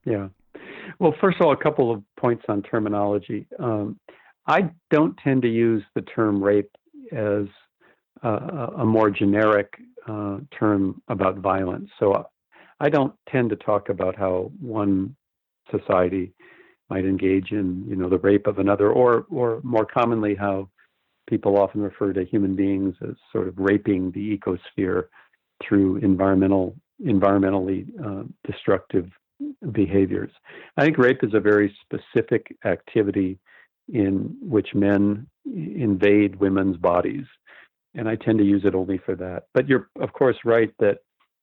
Yeah. 0.04 0.30
Well 1.00 1.14
first 1.22 1.38
of 1.40 1.46
all 1.46 1.54
a 1.54 1.58
couple 1.58 1.92
of 1.92 2.02
points 2.20 2.44
on 2.50 2.64
terminology. 2.64 3.48
Um, 3.60 4.00
i 4.48 4.70
don't 4.92 5.18
tend 5.24 5.42
to 5.42 5.48
use 5.48 5.84
the 5.96 6.02
term 6.02 6.44
rape 6.44 6.70
as 7.12 7.46
uh, 8.24 8.68
a 8.78 8.86
more 8.86 9.10
generic 9.10 9.74
uh, 10.08 10.38
term 10.58 11.02
about 11.08 11.38
violence. 11.38 11.90
So 12.00 12.26
I 12.80 12.90
don't 12.90 13.14
tend 13.30 13.50
to 13.52 13.56
talk 13.56 13.90
about 13.90 14.16
how 14.16 14.52
one 14.60 15.16
society 15.72 16.34
might 16.90 17.06
engage 17.06 17.52
in, 17.52 17.86
you 17.88 17.96
know, 17.96 18.10
the 18.10 18.20
rape 18.20 18.48
of 18.48 18.60
another, 18.60 18.92
or 18.92 19.26
or 19.32 19.60
more 19.64 19.86
commonly 19.86 20.36
how 20.36 20.70
people 21.28 21.58
often 21.58 21.82
refer 21.82 22.14
to 22.14 22.24
human 22.24 22.56
beings 22.56 22.96
as 23.02 23.16
sort 23.32 23.48
of 23.48 23.56
raping 23.58 24.12
the 24.12 24.38
ecosphere 24.38 25.06
through 25.64 25.98
environmental 25.98 26.76
environmentally 27.04 27.88
uh, 28.06 28.24
destructive 28.50 29.10
behaviors. 29.72 30.32
I 30.78 30.84
think 30.84 30.98
rape 30.98 31.24
is 31.24 31.34
a 31.34 31.40
very 31.40 31.76
specific 31.82 32.56
activity 32.66 33.40
in 33.92 34.36
which 34.42 34.74
men 34.74 35.28
invade 35.46 36.36
women's 36.38 36.78
bodies 36.78 37.26
and 37.96 38.08
I 38.08 38.16
tend 38.16 38.40
to 38.40 38.46
use 38.46 38.64
it 38.66 38.76
only 38.76 38.98
for 38.98 39.16
that. 39.16 39.48
But 39.54 39.68
you're, 39.68 39.90
of 40.00 40.14
course, 40.14 40.38
right 40.46 40.74
that 40.80 41.00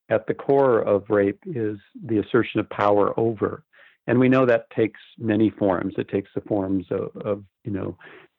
at 0.09 0.26
the 0.26 0.35
core 0.35 0.80
of 0.80 1.04
rape 1.09 1.40
is 1.47 1.78
the 2.04 2.18
assertion 2.18 2.61
of 2.61 2.68
power 2.71 3.18
over. 3.18 3.64
And 4.06 4.18
we 4.18 4.28
know 4.28 4.44
that 4.47 4.68
takes 4.71 5.00
many 5.18 5.50
forms. 5.50 5.94
It 5.97 6.09
takes 6.09 6.30
the 6.35 6.40
forms 6.42 6.87
of, 6.90 7.16
of 7.25 7.44
you 7.64 7.73
know, 7.73 7.97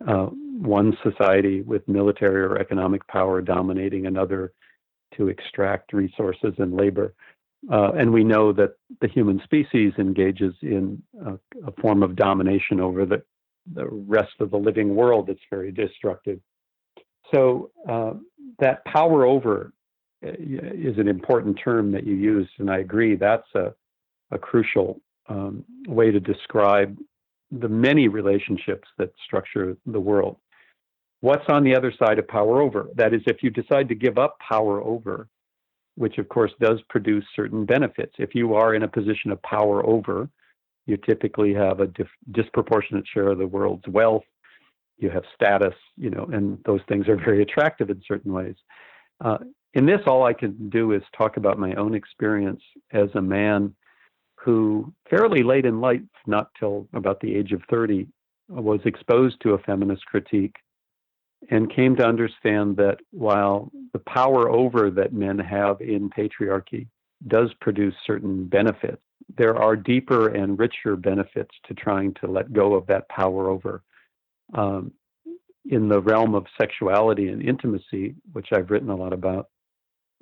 uh, 0.07 0.25
one 0.25 0.95
society 1.01 1.61
with 1.61 1.87
military 1.87 2.41
or 2.41 2.57
economic 2.57 3.07
power 3.07 3.41
dominating 3.41 4.05
another 4.05 4.53
to 5.15 5.29
extract 5.29 5.93
resources 5.93 6.53
and 6.57 6.75
labor. 6.75 7.13
Uh, 7.71 7.91
and 7.93 8.11
we 8.11 8.25
know 8.25 8.51
that 8.51 8.73
the 8.99 9.07
human 9.07 9.39
species 9.45 9.93
engages 9.97 10.53
in 10.61 11.01
a, 11.25 11.33
a 11.65 11.71
form 11.81 12.03
of 12.03 12.15
domination 12.15 12.81
over 12.81 13.05
the, 13.05 13.23
the 13.73 13.87
rest 13.87 14.33
of 14.41 14.51
the 14.51 14.57
living 14.57 14.95
world 14.95 15.27
that's 15.27 15.39
very 15.49 15.71
destructive. 15.71 16.39
So 17.33 17.71
uh, 17.89 18.13
that 18.59 18.85
power 18.85 19.25
over 19.25 19.73
uh, 20.25 20.31
is 20.39 20.97
an 20.97 21.07
important 21.07 21.59
term 21.63 21.91
that 21.91 22.05
you 22.05 22.15
used, 22.15 22.51
and 22.59 22.69
I 22.69 22.79
agree 22.79 23.15
that's 23.15 23.47
a, 23.55 23.73
a 24.31 24.37
crucial 24.37 24.99
um, 25.29 25.63
way 25.87 26.11
to 26.11 26.19
describe 26.19 26.97
the 27.51 27.69
many 27.69 28.07
relationships 28.07 28.87
that 28.97 29.11
structure 29.25 29.77
the 29.85 29.99
world. 29.99 30.37
What's 31.21 31.47
on 31.47 31.63
the 31.63 31.75
other 31.75 31.93
side 31.97 32.19
of 32.19 32.27
power 32.27 32.61
over? 32.61 32.87
That 32.95 33.13
is, 33.13 33.21
if 33.27 33.41
you 33.41 33.49
decide 33.49 33.87
to 33.89 33.95
give 33.95 34.17
up 34.17 34.37
power 34.39 34.81
over, 34.81 35.27
which 35.95 36.17
of 36.17 36.27
course 36.27 36.51
does 36.59 36.79
produce 36.89 37.23
certain 37.35 37.65
benefits. 37.65 38.13
If 38.17 38.35
you 38.35 38.55
are 38.55 38.75
in 38.75 38.83
a 38.83 38.87
position 38.87 39.31
of 39.31 39.41
power 39.43 39.85
over, 39.85 40.29
you 40.85 40.97
typically 40.97 41.53
have 41.53 41.79
a 41.79 41.87
dif- 41.87 42.07
disproportionate 42.31 43.05
share 43.07 43.29
of 43.29 43.37
the 43.37 43.47
world's 43.47 43.87
wealth 43.87 44.23
you 44.97 45.09
have 45.09 45.23
status, 45.35 45.73
you 45.97 46.09
know, 46.09 46.29
and 46.31 46.59
those 46.65 46.81
things 46.87 47.07
are 47.07 47.15
very 47.15 47.41
attractive 47.41 47.89
in 47.89 48.01
certain 48.07 48.31
ways. 48.31 48.55
Uh, 49.23 49.37
in 49.73 49.85
this, 49.85 50.01
all 50.05 50.23
I 50.23 50.33
can 50.33 50.69
do 50.69 50.91
is 50.91 51.01
talk 51.17 51.37
about 51.37 51.57
my 51.57 51.73
own 51.75 51.95
experience 51.95 52.61
as 52.91 53.09
a 53.15 53.21
man 53.21 53.73
who, 54.35 54.93
fairly 55.09 55.41
late 55.41 55.65
in 55.65 55.81
life, 55.81 56.01
not 56.27 56.49
till 56.59 56.87
about 56.93 57.19
the 57.21 57.33
age 57.35 57.53
of 57.53 57.61
30, 57.69 58.07
was 58.49 58.81
exposed 58.85 59.41
to 59.41 59.53
a 59.53 59.57
feminist 59.59 60.05
critique 60.05 60.55
and 61.49 61.73
came 61.73 61.95
to 61.95 62.05
understand 62.05 62.77
that 62.77 62.97
while 63.11 63.71
the 63.93 63.99
power 63.99 64.49
over 64.49 64.89
that 64.91 65.13
men 65.13 65.39
have 65.39 65.81
in 65.81 66.09
patriarchy 66.09 66.87
does 67.27 67.49
produce 67.61 67.95
certain 68.05 68.45
benefits, 68.45 69.01
there 69.37 69.55
are 69.55 69.75
deeper 69.75 70.29
and 70.29 70.59
richer 70.59 70.95
benefits 70.95 71.51
to 71.67 71.73
trying 71.73 72.13
to 72.15 72.27
let 72.27 72.53
go 72.53 72.73
of 72.73 72.85
that 72.87 73.07
power 73.09 73.49
over 73.49 73.81
um, 74.53 74.91
in 75.69 75.87
the 75.87 76.01
realm 76.01 76.35
of 76.35 76.45
sexuality 76.59 77.29
and 77.29 77.41
intimacy, 77.41 78.15
which 78.33 78.47
I've 78.53 78.69
written 78.69 78.89
a 78.89 78.95
lot 78.95 79.13
about, 79.13 79.49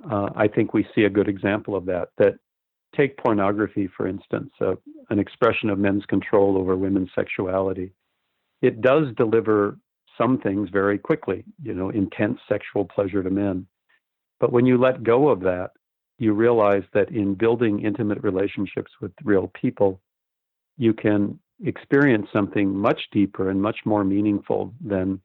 uh, 0.10 0.30
I 0.36 0.48
think 0.48 0.74
we 0.74 0.88
see 0.96 1.04
a 1.04 1.10
good 1.10 1.28
example 1.28 1.76
of 1.76 1.86
that. 1.86 2.10
That 2.18 2.36
take 2.96 3.18
pornography, 3.18 3.90
for 3.96 4.08
instance, 4.08 4.52
uh, 4.62 4.76
an 5.10 5.20
expression 5.20 5.70
of 5.70 5.80
men's 5.80 6.06
control 6.06 6.58
over 6.58 6.76
women's 6.76 7.10
sexuality. 7.16 7.94
It 8.62 8.82
does 8.82 9.08
deliver 9.18 9.78
some 10.18 10.40
things 10.40 10.70
very 10.70 10.98
quickly, 10.98 11.44
you 11.64 11.74
know, 11.74 11.90
intense 11.90 12.40
sexual 12.48 12.86
pleasure 12.86 13.24
to 13.24 13.30
men. 13.30 13.66
But 14.40 14.52
when 14.52 14.66
you 14.66 14.78
let 14.78 15.04
go 15.04 15.30
of 15.30 15.42
that, 15.42 15.72
you 16.20 16.34
realize 16.34 16.84
that 16.94 17.10
in 17.10 17.34
building 17.34 17.84
intimate 17.84 18.22
relationships 18.22 18.92
with 19.02 19.12
real 19.24 19.52
people, 19.60 20.02
you 20.78 20.94
can 20.94 21.40
experience 21.64 22.28
something 22.34 22.76
much 22.76 23.02
deeper 23.12 23.50
and 23.50 23.62
much 23.62 23.78
more 23.86 24.04
meaningful 24.04 24.74
than 24.84 25.22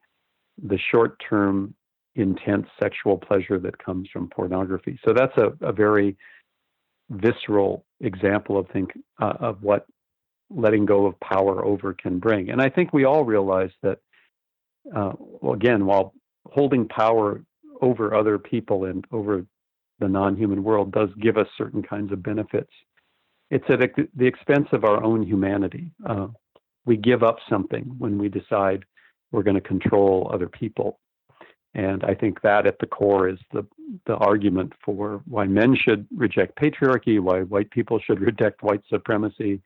the 0.61 0.77
short 0.91 1.21
term 1.29 1.73
intense 2.15 2.67
sexual 2.79 3.17
pleasure 3.17 3.59
that 3.59 3.77
comes 3.77 4.09
from 4.11 4.27
pornography. 4.29 4.99
So 5.05 5.13
that's 5.13 5.37
a, 5.37 5.53
a 5.61 5.71
very 5.71 6.17
visceral 7.09 7.85
example 8.01 8.57
of 8.57 8.67
think 8.69 8.91
uh, 9.21 9.33
of 9.39 9.61
what 9.61 9.85
letting 10.49 10.85
go 10.85 11.05
of 11.05 11.19
power 11.19 11.63
over 11.63 11.93
can 11.93 12.19
bring. 12.19 12.49
And 12.49 12.61
I 12.61 12.69
think 12.69 12.93
we 12.93 13.05
all 13.05 13.23
realize 13.23 13.71
that 13.83 13.99
uh, 14.95 15.13
well, 15.19 15.53
again, 15.53 15.85
while 15.85 16.13
holding 16.45 16.87
power 16.87 17.43
over 17.81 18.15
other 18.15 18.39
people 18.39 18.85
and 18.85 19.05
over 19.11 19.45
the 19.99 20.07
non-human 20.07 20.63
world 20.63 20.91
does 20.91 21.09
give 21.21 21.37
us 21.37 21.47
certain 21.57 21.83
kinds 21.83 22.11
of 22.11 22.23
benefits 22.23 22.71
it's 23.49 23.65
at 23.69 23.79
the 24.15 24.25
expense 24.25 24.67
of 24.71 24.83
our 24.83 25.03
own 25.03 25.23
humanity. 25.23 25.91
Uh, 26.05 26.27
we 26.85 26.97
give 26.97 27.23
up 27.23 27.37
something 27.49 27.83
when 27.97 28.17
we 28.17 28.29
decide 28.29 28.83
we're 29.31 29.43
going 29.43 29.55
to 29.55 29.61
control 29.61 30.29
other 30.33 30.47
people. 30.47 30.99
And 31.73 32.03
I 32.03 32.13
think 32.13 32.41
that 32.41 32.65
at 32.65 32.79
the 32.79 32.87
core 32.87 33.29
is 33.29 33.37
the, 33.51 33.65
the 34.05 34.15
argument 34.15 34.73
for 34.83 35.21
why 35.25 35.45
men 35.45 35.75
should 35.75 36.07
reject 36.15 36.57
patriarchy, 36.57 37.19
why 37.19 37.41
white 37.41 37.69
people 37.71 37.99
should 37.99 38.19
reject 38.31 38.63
white 38.63 38.81
supremacy, 38.89 39.61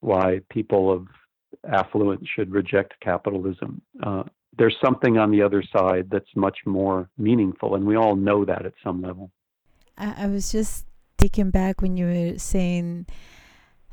why 0.00 0.40
people 0.50 0.90
of 0.90 1.06
affluence 1.68 2.26
should 2.34 2.50
reject 2.52 2.94
capitalism. 3.00 3.82
Uh, 4.02 4.22
there's 4.56 4.76
something 4.82 5.18
on 5.18 5.30
the 5.30 5.42
other 5.42 5.62
side 5.62 6.08
that's 6.10 6.34
much 6.34 6.58
more 6.64 7.08
meaningful, 7.18 7.74
and 7.74 7.86
we 7.86 7.96
all 7.96 8.16
know 8.16 8.44
that 8.44 8.66
at 8.66 8.72
some 8.82 9.02
level. 9.02 9.30
I, 9.96 10.24
I 10.24 10.26
was 10.26 10.50
just 10.50 10.86
taken 11.20 11.50
back 11.50 11.82
when 11.82 11.96
you 11.96 12.06
were 12.06 12.38
saying 12.38 13.06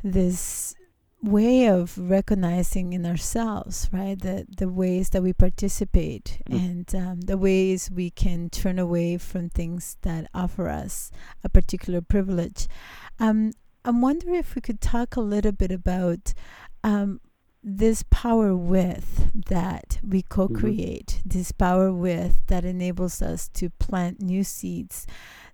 this 0.03 0.75
way 1.22 1.67
of 1.67 1.98
recognizing 1.98 2.93
in 2.93 3.05
ourselves, 3.05 3.89
right? 3.91 4.19
The 4.19 4.46
the 4.55 4.69
ways 4.69 5.10
that 5.10 5.24
we 5.24 5.34
participate 5.34 6.41
mm. 6.50 6.55
and 6.57 6.96
um, 6.96 7.22
the 7.22 7.38
ways 7.38 7.89
we 7.91 8.10
can 8.10 8.50
turn 8.50 8.79
away 8.79 9.17
from 9.17 9.50
things 9.50 9.98
that 10.01 10.29
offer 10.34 10.69
us 10.69 11.12
a 11.43 11.50
particular 11.50 12.01
privilege. 12.01 12.67
Um, 13.19 13.51
I'm 13.84 14.01
wondering 14.01 14.36
if 14.36 14.55
we 14.55 14.62
could 14.62 14.81
talk 14.81 15.15
a 15.15 15.22
little 15.22 15.53
bit 15.53 15.72
about 15.72 16.34
um, 16.84 17.19
this 17.63 18.03
power 18.10 18.55
with 18.55 19.31
that 19.50 20.00
we 20.07 20.22
co 20.22 20.48
create, 20.48 21.19
mm-hmm. 21.19 21.29
this 21.29 21.51
power 21.51 21.91
with 21.91 22.46
that 22.48 22.63
enables 22.63 23.22
us 23.22 23.50
to 23.50 23.69
plant 23.72 24.22
new 24.22 24.43
seeds, 24.43 25.07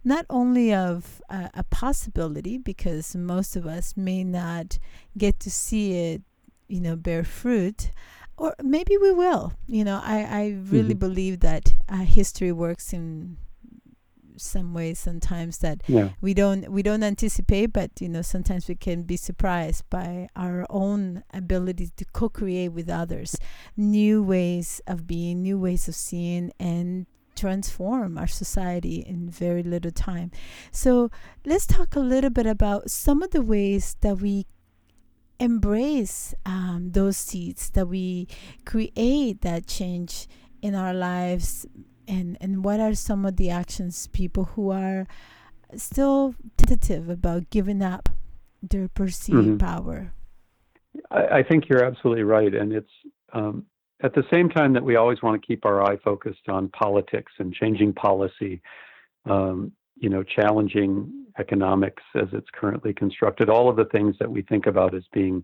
not 0.04 0.26
only 0.30 0.74
of 0.74 1.22
uh, 1.30 1.50
a 1.54 1.64
possibility, 1.64 2.58
because 2.58 3.16
most 3.16 3.56
of 3.56 3.66
us 3.66 3.96
may 3.96 4.24
not 4.24 4.78
get 5.18 5.40
to 5.42 5.52
see 5.52 5.94
it, 5.94 6.22
you 6.68 6.82
know, 6.82 6.96
bear 6.96 7.24
fruit. 7.24 7.92
Or 8.36 8.56
maybe 8.64 8.98
we 8.98 9.12
will. 9.12 9.54
You 9.68 9.84
know, 9.84 10.02
I, 10.04 10.24
I 10.24 10.58
really 10.70 10.90
mm-hmm. 10.90 11.00
believe 11.00 11.40
that 11.42 11.76
uh, 11.88 11.98
history 11.98 12.52
works 12.52 12.92
in 12.94 13.38
some 14.38 14.74
ways 14.74 15.00
sometimes 15.00 15.60
that 15.60 15.82
yeah. 15.88 16.10
we 16.22 16.34
don't 16.34 16.70
we 16.72 16.82
don't 16.82 17.04
anticipate 17.04 17.68
but 17.68 17.92
you 18.00 18.10
know 18.10 18.22
sometimes 18.22 18.68
we 18.68 18.76
can 18.76 19.04
be 19.04 19.18
surprised 19.18 19.88
by 19.90 20.28
our 20.36 20.66
own 20.70 21.24
ability 21.34 21.90
to 21.96 22.06
co-create 22.14 22.70
with 22.70 22.90
others 22.90 23.36
new 23.78 24.24
ways 24.24 24.82
of 24.88 25.08
being 25.08 25.42
new 25.42 25.60
ways 25.60 25.88
of 25.88 25.96
seeing 25.96 26.52
and 26.60 27.06
transform 27.44 28.18
our 28.18 28.32
society 28.44 29.04
in 29.06 29.30
very 29.30 29.64
little 29.64 29.92
time 29.92 30.32
so 30.72 31.12
let's 31.46 31.68
talk 31.68 31.94
a 31.94 32.00
little 32.00 32.30
bit 32.30 32.46
about 32.46 32.90
some 32.90 33.22
of 33.22 33.32
the 33.32 33.42
ways 33.42 33.98
that 34.00 34.16
we 34.22 34.46
embrace 35.42 36.34
um, 36.46 36.92
those 36.94 37.18
seeds 37.18 37.70
that 37.72 37.86
we 37.86 38.30
create 38.64 39.42
that 39.42 39.68
change 39.68 40.26
in 40.62 40.74
our 40.74 40.94
lives 40.94 41.66
and 42.08 42.38
and 42.40 42.64
what 42.64 42.80
are 42.80 42.94
some 42.94 43.26
of 43.26 43.36
the 43.36 43.50
actions 43.50 44.08
people 44.08 44.46
who 44.56 44.72
are 44.72 45.06
still 45.76 46.36
tentative 46.56 47.10
about 47.10 47.50
giving 47.50 47.82
up 47.82 48.08
their 48.62 48.88
perceived 48.88 49.38
mm-hmm. 49.38 49.58
power 49.58 50.14
I, 51.12 51.40
I, 51.40 51.44
think 51.44 51.68
you're 51.68 51.84
absolutely 51.84 52.24
right 52.24 52.54
and 52.54 52.72
it's 52.72 52.96
um, 53.34 53.66
at 54.04 54.14
the 54.14 54.24
same 54.32 54.50
time 54.50 54.74
that 54.74 54.84
we 54.84 54.96
always 54.96 55.22
want 55.22 55.42
to 55.42 55.46
keep 55.46 55.66
our 55.66 55.82
eye 55.84 55.98
focused 55.98 56.50
on 56.50 56.68
politics 56.70 57.32
and 57.40 57.54
changing 57.54 57.94
policy 57.94 58.62
um, 59.26 59.72
you 59.96 60.10
know 60.10 60.24
challenging 60.24 61.26
economics 61.40 62.04
as 62.16 62.28
it's 62.34 62.50
currently 62.54 62.94
constructed 62.94 63.50
all 63.50 63.70
of 63.70 63.76
the 63.76 63.86
things 63.86 64.16
that 64.20 64.30
we 64.30 64.42
think 64.44 64.68
about 64.68 64.94
as 64.94 65.04
being 65.14 65.44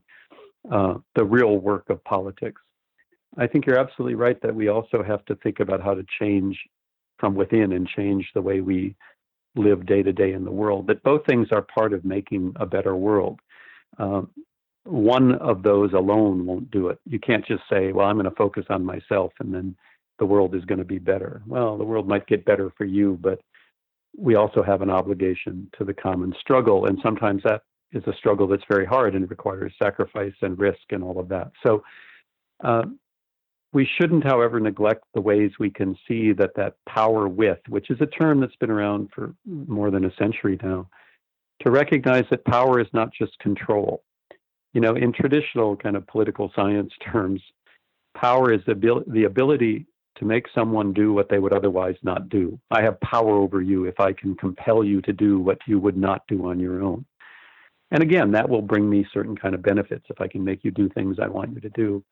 uh, 0.71 0.95
the 1.15 1.23
real 1.23 1.57
work 1.57 1.89
of 1.89 2.03
politics 2.03 2.61
I 3.37 3.47
think 3.47 3.65
you're 3.65 3.79
absolutely 3.79 4.15
right 4.15 4.41
that 4.41 4.55
we 4.55 4.69
also 4.69 5.03
have 5.03 5.23
to 5.25 5.35
think 5.35 5.59
about 5.59 5.83
how 5.83 5.93
to 5.93 6.05
change 6.19 6.59
from 7.19 7.35
within 7.35 7.73
and 7.73 7.87
change 7.87 8.29
the 8.33 8.41
way 8.41 8.61
we 8.61 8.95
live 9.55 9.85
day 9.85 10.01
to 10.03 10.13
day 10.13 10.33
in 10.33 10.45
the 10.45 10.51
world. 10.51 10.87
That 10.87 11.03
both 11.03 11.25
things 11.25 11.47
are 11.51 11.61
part 11.61 11.93
of 11.93 12.05
making 12.05 12.53
a 12.55 12.65
better 12.65 12.95
world. 12.95 13.39
Um, 13.97 14.29
one 14.89 15.35
of 15.35 15.63
those 15.63 15.93
alone 15.93 16.45
won't 16.45 16.71
do 16.71 16.87
it. 16.87 16.99
You 17.05 17.19
can't 17.19 17.45
just 17.45 17.63
say, 17.71 17.91
well, 17.91 18.07
I'm 18.07 18.15
going 18.15 18.29
to 18.29 18.35
focus 18.35 18.65
on 18.69 18.83
myself 18.83 19.33
and 19.39 19.53
then 19.53 19.75
the 20.17 20.25
world 20.25 20.55
is 20.55 20.65
going 20.65 20.79
to 20.79 20.85
be 20.85 20.99
better. 20.99 21.41
Well, 21.47 21.77
the 21.77 21.83
world 21.83 22.07
might 22.07 22.27
get 22.27 22.45
better 22.45 22.71
for 22.77 22.85
you, 22.85 23.17
but 23.21 23.39
we 24.17 24.35
also 24.35 24.63
have 24.63 24.81
an 24.81 24.89
obligation 24.89 25.69
to 25.77 25.85
the 25.85 25.93
common 25.93 26.33
struggle. 26.39 26.87
And 26.87 26.97
sometimes 27.03 27.43
that 27.43 27.61
is 27.91 28.03
a 28.07 28.13
struggle 28.17 28.47
that's 28.47 28.63
very 28.69 28.85
hard 28.85 29.15
and 29.15 29.29
requires 29.29 29.73
sacrifice 29.81 30.33
and 30.41 30.59
risk 30.59 30.81
and 30.89 31.03
all 31.03 31.19
of 31.19 31.29
that. 31.29 31.51
So, 31.65 31.83
uh, 32.63 32.83
we 33.71 33.87
shouldn't, 33.99 34.23
however, 34.23 34.59
neglect 34.59 35.03
the 35.13 35.21
ways 35.21 35.51
we 35.59 35.69
can 35.69 35.95
see 36.07 36.33
that 36.33 36.55
that 36.55 36.73
power 36.87 37.27
with, 37.27 37.59
which 37.67 37.91
is 37.91 38.01
a 38.01 38.07
term 38.07 38.39
that's 38.39 38.55
been 38.55 38.71
around 38.71 39.09
for 39.13 39.35
more 39.45 39.91
than 39.91 40.05
a 40.05 40.15
century 40.15 40.57
now, 40.63 40.89
to 41.61 41.69
recognize 41.69 42.25
that 42.31 42.43
power 42.45 42.79
is 42.79 42.87
not 42.93 43.13
just 43.13 43.37
control. 43.39 44.03
You 44.73 44.81
know, 44.81 44.95
in 44.95 45.11
traditional 45.11 45.75
kind 45.75 45.95
of 45.95 46.05
political 46.07 46.51
science 46.55 46.91
terms, 47.11 47.41
power 48.15 48.51
is 48.53 48.61
the, 48.65 48.73
abil- 48.73 49.03
the 49.07 49.23
ability 49.25 49.85
to 50.17 50.25
make 50.25 50.45
someone 50.53 50.93
do 50.93 51.13
what 51.13 51.29
they 51.29 51.39
would 51.39 51.53
otherwise 51.53 51.95
not 52.03 52.29
do. 52.29 52.59
I 52.71 52.81
have 52.81 52.99
power 52.99 53.37
over 53.37 53.61
you 53.61 53.85
if 53.85 53.99
I 53.99 54.11
can 54.11 54.35
compel 54.35 54.83
you 54.83 55.01
to 55.03 55.13
do 55.13 55.39
what 55.39 55.59
you 55.65 55.79
would 55.79 55.97
not 55.97 56.23
do 56.27 56.47
on 56.47 56.59
your 56.59 56.83
own. 56.83 57.05
And 57.91 58.03
again, 58.03 58.31
that 58.31 58.47
will 58.47 58.61
bring 58.61 58.89
me 58.89 59.07
certain 59.13 59.35
kind 59.35 59.55
of 59.55 59.61
benefits 59.61 60.05
if 60.09 60.21
I 60.21 60.27
can 60.27 60.43
make 60.43 60.63
you 60.63 60.71
do 60.71 60.89
things 60.89 61.17
I 61.19 61.27
want 61.27 61.53
you 61.53 61.61
to 61.61 61.69
do. 61.69 62.03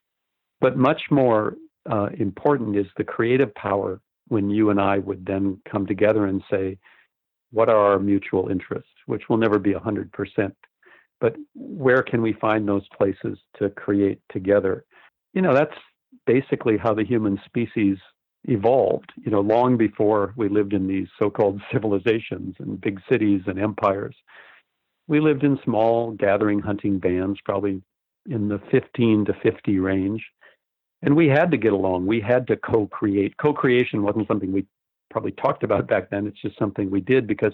But 0.60 0.78
much 0.78 1.02
more 1.12 1.56
uh, 1.90 2.10
important 2.18 2.76
is 2.76 2.88
the 2.98 3.04
creative 3.04 3.54
power 3.56 4.00
when 4.30 4.50
you 4.50 4.72
and 4.72 4.82
I 4.82 4.98
would 5.00 5.26
then 5.26 5.60
come 5.70 5.86
together 5.86 6.26
and 6.26 6.42
say, 6.50 6.78
what 7.52 7.70
are 7.70 7.92
our 7.92 8.00
mutual 8.00 8.50
interests, 8.50 8.90
which 9.06 9.30
will 9.30 9.38
never 9.38 9.60
be 9.60 9.74
100%, 9.74 10.52
but 11.20 11.36
where 11.56 12.04
can 12.04 12.22
we 12.22 12.34
find 12.34 12.68
those 12.68 12.88
places 12.98 13.38
to 13.60 13.70
create 13.72 14.20
together? 14.32 14.86
You 15.34 15.42
know, 15.42 15.54
that's 15.54 15.76
basically 16.26 16.78
how 16.78 16.94
the 16.94 17.04
human 17.04 17.40
species 17.46 17.98
evolved, 18.46 19.12
you 19.24 19.32
know, 19.32 19.42
long 19.42 19.78
before 19.78 20.34
we 20.38 20.48
lived 20.48 20.74
in 20.74 20.88
these 20.88 21.08
so 21.20 21.30
called 21.30 21.62
civilizations 21.72 22.56
and 22.60 22.80
big 22.80 23.00
cities 23.10 23.42
and 23.48 23.60
empires. 23.60 24.16
We 25.08 25.20
lived 25.20 25.44
in 25.44 25.60
small 25.64 26.12
gathering 26.12 26.60
hunting 26.60 27.00
bands, 27.00 27.40
probably 27.46 27.82
in 28.30 28.50
the 28.50 28.60
15 28.72 29.26
to 29.26 29.34
50 29.42 29.80
range 29.80 30.24
and 31.02 31.16
we 31.16 31.28
had 31.28 31.52
to 31.52 31.58
get 31.58 31.74
along. 31.74 32.06
We 32.06 32.20
had 32.20 32.48
to 32.48 32.58
co-create. 32.58 33.38
Co-creation 33.38 34.02
wasn't 34.02 34.28
something 34.28 34.52
we 34.52 34.66
probably 35.12 35.32
talked 35.32 35.64
about 35.64 35.88
back 35.88 36.10
then. 36.10 36.28
It's 36.28 36.42
just 36.42 36.58
something 36.58 36.90
we 36.90 37.02
did 37.02 37.28
because 37.28 37.54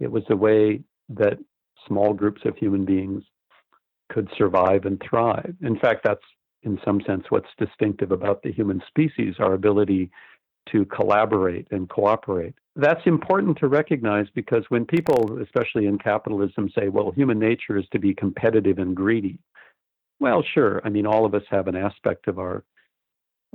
it 0.00 0.10
was 0.10 0.22
the 0.28 0.36
way 0.36 0.82
that 1.10 1.38
small 1.88 2.12
groups 2.12 2.42
of 2.44 2.56
human 2.56 2.84
beings 2.84 3.24
could 4.12 4.28
survive 4.38 4.84
and 4.84 5.02
thrive. 5.08 5.54
In 5.62 5.78
fact, 5.78 6.02
that's 6.04 6.20
in 6.62 6.78
some 6.84 7.00
sense 7.06 7.24
what's 7.28 7.48
distinctive 7.58 8.12
about 8.12 8.42
the 8.42 8.52
human 8.52 8.82
species, 8.88 9.34
our 9.38 9.54
ability 9.54 10.10
to 10.72 10.84
collaborate 10.86 11.66
and 11.70 11.88
cooperate. 11.88 12.54
That's 12.76 13.00
important 13.06 13.58
to 13.58 13.68
recognize 13.68 14.26
because 14.34 14.64
when 14.68 14.84
people, 14.84 15.40
especially 15.42 15.86
in 15.86 15.98
capitalism, 15.98 16.70
say, 16.78 16.88
well, 16.88 17.10
human 17.10 17.38
nature 17.38 17.78
is 17.78 17.86
to 17.92 17.98
be 17.98 18.14
competitive 18.14 18.78
and 18.78 18.94
greedy, 18.94 19.38
well, 20.20 20.42
sure. 20.54 20.80
I 20.84 20.88
mean, 20.88 21.06
all 21.06 21.24
of 21.24 21.34
us 21.34 21.42
have 21.50 21.68
an 21.68 21.76
aspect 21.76 22.28
of 22.28 22.38
our 22.38 22.64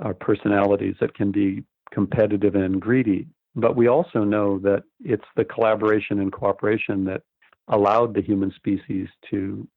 our 0.01 0.15
personalities 0.15 0.95
that 0.99 1.13
can 1.13 1.31
be 1.31 1.63
competitive 1.91 2.55
and 2.55 2.81
greedy, 2.81 3.27
but 3.55 3.75
we 3.75 3.87
also 3.87 4.23
know 4.23 4.57
that 4.59 4.83
it's 5.03 5.27
the 5.35 5.45
collaboration 5.45 6.19
and 6.19 6.31
cooperation 6.31 7.05
that 7.05 7.21
allowed 7.67 8.13
the 8.13 8.21
human 8.21 8.51
species 8.55 9.07
to, 9.29 9.67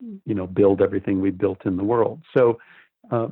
you 0.00 0.34
know, 0.34 0.46
build 0.46 0.82
everything 0.82 1.20
we 1.20 1.30
built 1.30 1.64
in 1.66 1.76
the 1.76 1.84
world. 1.84 2.22
So. 2.36 2.58
Uh, 3.10 3.28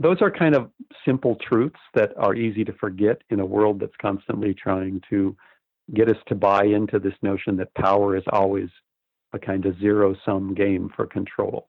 those 0.00 0.18
are 0.22 0.30
kind 0.30 0.54
of 0.54 0.70
simple 1.04 1.36
truths 1.48 1.80
that 1.92 2.12
are 2.16 2.32
easy 2.32 2.64
to 2.64 2.72
forget 2.74 3.20
in 3.30 3.40
a 3.40 3.44
world 3.44 3.80
that's 3.80 3.96
constantly 4.00 4.54
trying 4.54 5.02
to 5.10 5.36
get 5.92 6.08
us 6.08 6.16
to 6.28 6.36
buy 6.36 6.62
into 6.62 7.00
this 7.00 7.14
notion 7.20 7.56
that 7.56 7.74
power 7.74 8.16
is 8.16 8.22
always 8.30 8.68
a 9.32 9.40
kind 9.40 9.66
of 9.66 9.76
zero 9.80 10.14
sum 10.24 10.54
game 10.54 10.88
for 10.94 11.04
control 11.04 11.68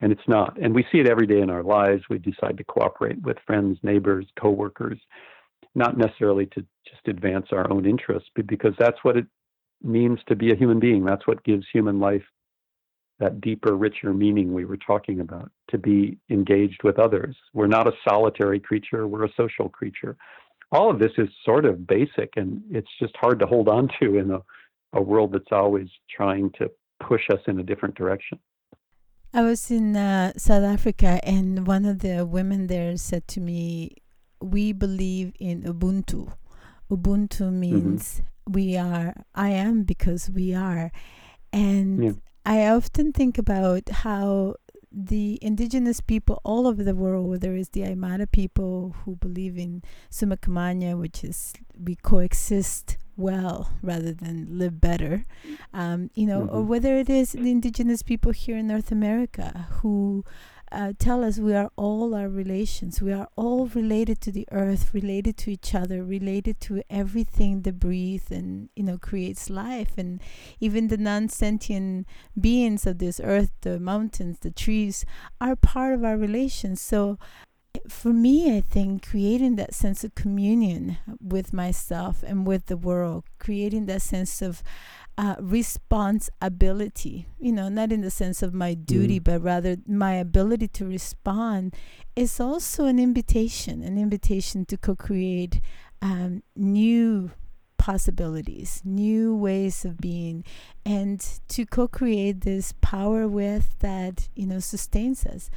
and 0.00 0.12
it's 0.12 0.28
not. 0.28 0.58
And 0.60 0.74
we 0.74 0.84
see 0.92 0.98
it 0.98 1.08
every 1.08 1.26
day 1.26 1.40
in 1.40 1.50
our 1.50 1.62
lives. 1.62 2.02
We 2.10 2.18
decide 2.18 2.58
to 2.58 2.64
cooperate 2.64 3.20
with 3.22 3.38
friends, 3.46 3.78
neighbors, 3.82 4.26
coworkers, 4.38 4.98
not 5.74 5.96
necessarily 5.96 6.46
to 6.46 6.60
just 6.86 7.08
advance 7.08 7.46
our 7.52 7.70
own 7.70 7.86
interests, 7.86 8.28
but 8.34 8.46
because 8.46 8.74
that's 8.78 8.98
what 9.02 9.16
it 9.16 9.26
means 9.82 10.18
to 10.28 10.36
be 10.36 10.52
a 10.52 10.56
human 10.56 10.80
being. 10.80 11.04
That's 11.04 11.26
what 11.26 11.44
gives 11.44 11.66
human 11.72 12.00
life 12.00 12.24
that 13.18 13.40
deeper, 13.40 13.74
richer 13.74 14.12
meaning 14.12 14.52
we 14.52 14.64
were 14.64 14.76
talking 14.76 15.20
about, 15.20 15.50
to 15.70 15.78
be 15.78 16.18
engaged 16.30 16.82
with 16.84 16.98
others. 16.98 17.34
We're 17.54 17.66
not 17.66 17.88
a 17.88 17.92
solitary 18.06 18.60
creature, 18.60 19.06
we're 19.06 19.24
a 19.24 19.32
social 19.36 19.68
creature. 19.68 20.16
All 20.72 20.90
of 20.90 20.98
this 20.98 21.12
is 21.16 21.28
sort 21.44 21.64
of 21.64 21.86
basic, 21.86 22.30
and 22.36 22.60
it's 22.70 22.90
just 23.00 23.16
hard 23.16 23.38
to 23.38 23.46
hold 23.46 23.68
on 23.68 23.88
to 24.00 24.18
in 24.18 24.30
a, 24.32 24.40
a 24.92 25.00
world 25.00 25.32
that's 25.32 25.52
always 25.52 25.88
trying 26.14 26.50
to 26.58 26.70
push 27.00 27.22
us 27.30 27.40
in 27.46 27.58
a 27.60 27.62
different 27.62 27.94
direction. 27.94 28.38
I 29.32 29.42
was 29.42 29.70
in 29.70 29.96
uh, 29.96 30.32
South 30.36 30.64
Africa, 30.64 31.20
and 31.22 31.66
one 31.66 31.84
of 31.84 32.00
the 32.00 32.26
women 32.26 32.66
there 32.66 32.96
said 32.96 33.28
to 33.28 33.40
me, 33.40 33.96
"We 34.40 34.72
believe 34.72 35.34
in 35.38 35.62
Ubuntu. 35.62 36.32
Ubuntu 36.90 37.42
mm-hmm. 37.42 37.60
means 37.60 38.02
mm-hmm. 38.14 38.26
We 38.48 38.76
are. 38.76 39.14
I 39.34 39.50
am 39.50 39.82
because 39.82 40.30
we 40.30 40.54
are." 40.54 40.90
And 41.52 42.04
yeah. 42.04 42.12
I 42.44 42.68
often 42.68 43.12
think 43.12 43.38
about 43.38 43.88
how 43.88 44.56
the 44.92 45.38
indigenous 45.42 46.00
people 46.00 46.40
all 46.44 46.66
over 46.66 46.82
the 46.82 46.94
world, 46.94 47.28
whether 47.28 47.54
it's 47.54 47.70
the 47.70 47.82
Aymara 47.82 48.30
people 48.30 48.94
who 49.04 49.16
believe 49.16 49.58
in 49.58 49.82
suma 50.10 50.36
qamaña, 50.36 50.98
which 50.98 51.22
is 51.22 51.52
we 51.78 51.96
coexist 51.96 52.96
well 53.16 53.70
rather 53.82 54.12
than 54.12 54.58
live 54.58 54.80
better, 54.80 55.24
um, 55.72 56.10
you 56.14 56.26
know, 56.26 56.42
mm-hmm. 56.42 56.56
or 56.56 56.62
whether 56.62 56.96
it 56.96 57.08
is 57.08 57.32
the 57.32 57.50
indigenous 57.50 58.02
people 58.02 58.32
here 58.32 58.56
in 58.56 58.66
North 58.66 58.92
America 58.92 59.66
who 59.80 60.24
uh, 60.72 60.92
tell 60.98 61.22
us 61.22 61.38
we 61.38 61.54
are 61.54 61.70
all 61.76 62.14
our 62.14 62.28
relations. 62.28 63.00
We 63.00 63.12
are 63.12 63.28
all 63.36 63.66
related 63.68 64.20
to 64.22 64.32
the 64.32 64.48
earth, 64.50 64.92
related 64.92 65.36
to 65.38 65.52
each 65.52 65.74
other, 65.74 66.04
related 66.04 66.60
to 66.62 66.82
everything 66.90 67.62
that 67.62 67.78
breathes 67.78 68.30
and 68.30 68.68
you 68.74 68.82
know 68.82 68.98
creates 68.98 69.48
life, 69.48 69.92
and 69.96 70.20
even 70.58 70.88
the 70.88 70.96
non-sentient 70.96 72.06
beings 72.38 72.84
of 72.86 72.98
this 72.98 73.20
earth, 73.22 73.52
the 73.60 73.78
mountains, 73.78 74.40
the 74.40 74.50
trees, 74.50 75.04
are 75.40 75.54
part 75.54 75.94
of 75.94 76.04
our 76.04 76.16
relations. 76.16 76.80
So 76.80 77.18
for 77.88 78.12
me, 78.12 78.56
I 78.56 78.60
think 78.60 79.08
creating 79.08 79.56
that 79.56 79.74
sense 79.74 80.04
of 80.04 80.14
communion 80.14 80.98
with 81.20 81.52
myself 81.52 82.22
and 82.22 82.46
with 82.46 82.66
the 82.66 82.76
world, 82.76 83.24
creating 83.38 83.86
that 83.86 84.02
sense 84.02 84.42
of 84.42 84.62
uh, 85.18 85.36
responsibility, 85.40 87.26
you 87.38 87.52
know, 87.52 87.68
not 87.68 87.92
in 87.92 88.02
the 88.02 88.10
sense 88.10 88.42
of 88.42 88.52
my 88.52 88.74
duty, 88.74 89.18
mm. 89.18 89.24
but 89.24 89.42
rather 89.42 89.76
my 89.86 90.14
ability 90.14 90.68
to 90.68 90.84
respond, 90.84 91.74
is 92.14 92.38
also 92.38 92.84
an 92.84 92.98
invitation, 92.98 93.82
an 93.82 93.96
invitation 93.96 94.66
to 94.66 94.76
co 94.76 94.94
create 94.94 95.60
um, 96.02 96.42
new 96.54 97.30
possibilities, 97.78 98.82
new 98.84 99.34
ways 99.34 99.84
of 99.84 99.98
being, 99.98 100.44
and 100.84 101.40
to 101.48 101.64
co 101.64 101.88
create 101.88 102.42
this 102.42 102.74
power 102.80 103.26
with 103.26 103.78
that, 103.78 104.28
you 104.34 104.46
know, 104.46 104.58
sustains 104.58 105.24
us 105.24 105.50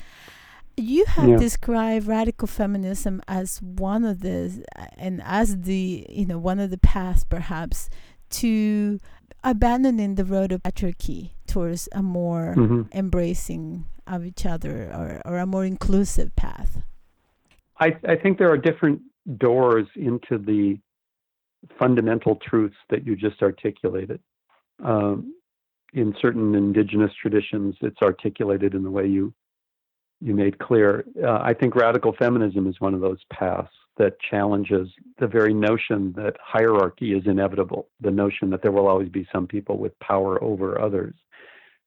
you 0.79 1.05
have 1.05 1.29
yeah. 1.29 1.37
described 1.37 2.07
radical 2.07 2.47
feminism 2.47 3.21
as 3.27 3.61
one 3.61 4.03
of 4.03 4.21
the 4.21 4.63
and 4.97 5.21
as 5.23 5.61
the 5.61 6.05
you 6.09 6.25
know 6.25 6.37
one 6.37 6.59
of 6.59 6.69
the 6.69 6.77
paths 6.77 7.23
perhaps 7.23 7.89
to 8.29 8.99
abandoning 9.43 10.15
the 10.15 10.25
road 10.25 10.51
of 10.51 10.61
patriarchy 10.63 11.31
towards 11.47 11.87
a 11.93 12.01
more 12.01 12.55
mm-hmm. 12.57 12.81
embracing 12.93 13.85
of 14.05 14.25
each 14.25 14.45
other 14.45 14.91
or, 14.93 15.21
or 15.25 15.37
a 15.37 15.45
more 15.45 15.65
inclusive 15.65 16.35
path 16.35 16.81
I, 17.79 17.95
I 18.07 18.15
think 18.15 18.37
there 18.37 18.51
are 18.51 18.57
different 18.57 19.01
doors 19.37 19.87
into 19.95 20.37
the 20.37 20.77
fundamental 21.77 22.37
truths 22.37 22.75
that 22.89 23.05
you 23.05 23.15
just 23.15 23.41
articulated 23.41 24.19
um, 24.83 25.33
in 25.93 26.13
certain 26.21 26.55
indigenous 26.55 27.11
traditions 27.21 27.75
it's 27.81 28.01
articulated 28.01 28.73
in 28.73 28.83
the 28.83 28.91
way 28.91 29.07
you 29.07 29.33
you 30.21 30.33
made 30.33 30.59
clear. 30.59 31.05
Uh, 31.23 31.39
I 31.41 31.53
think 31.53 31.75
radical 31.75 32.13
feminism 32.17 32.67
is 32.67 32.79
one 32.79 32.93
of 32.93 33.01
those 33.01 33.19
paths 33.31 33.71
that 33.97 34.19
challenges 34.21 34.87
the 35.19 35.27
very 35.27 35.53
notion 35.53 36.13
that 36.13 36.35
hierarchy 36.41 37.13
is 37.13 37.23
inevitable, 37.25 37.89
the 37.99 38.11
notion 38.11 38.49
that 38.49 38.61
there 38.61 38.71
will 38.71 38.87
always 38.87 39.09
be 39.09 39.27
some 39.31 39.45
people 39.45 39.77
with 39.77 39.97
power 39.99 40.41
over 40.43 40.79
others. 40.79 41.15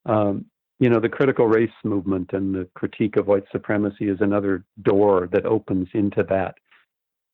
Um, 0.05 0.45
you 0.79 0.89
know, 0.89 0.99
the 0.99 1.09
critical 1.09 1.47
race 1.47 1.71
movement 1.83 2.31
and 2.33 2.53
the 2.53 2.67
critique 2.75 3.15
of 3.15 3.27
white 3.27 3.45
supremacy 3.51 4.09
is 4.09 4.17
another 4.21 4.65
door 4.81 5.29
that 5.31 5.45
opens 5.45 5.87
into 5.93 6.23
that 6.23 6.55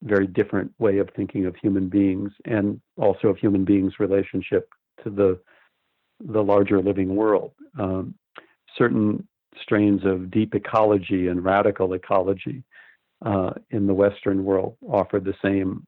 very 0.03 0.27
different 0.27 0.71
way 0.79 0.99
of 0.99 1.09
thinking 1.15 1.45
of 1.45 1.55
human 1.55 1.89
beings 1.89 2.31
and 2.45 2.79
also 2.97 3.27
of 3.27 3.37
human 3.37 3.65
beings' 3.65 3.99
relationship 3.99 4.69
to 5.03 5.09
the 5.09 5.39
the 6.25 6.43
larger 6.43 6.81
living 6.81 7.15
world. 7.15 7.53
Um, 7.79 8.13
certain 8.77 9.25
strains 9.61 10.05
of 10.05 10.31
deep 10.31 10.55
ecology 10.55 11.27
and 11.27 11.43
radical 11.43 11.93
ecology 11.93 12.63
uh, 13.25 13.51
in 13.71 13.87
the 13.87 13.93
Western 13.93 14.43
world 14.43 14.77
offer 14.87 15.19
the 15.19 15.33
same 15.43 15.85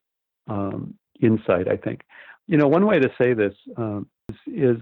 um, 0.48 0.94
insight, 1.22 1.68
I 1.68 1.78
think. 1.78 2.02
You 2.48 2.58
know, 2.58 2.68
one 2.68 2.86
way 2.86 3.00
to 3.00 3.10
say 3.20 3.34
this 3.34 3.54
um, 3.78 4.08
is, 4.30 4.36
is 4.48 4.78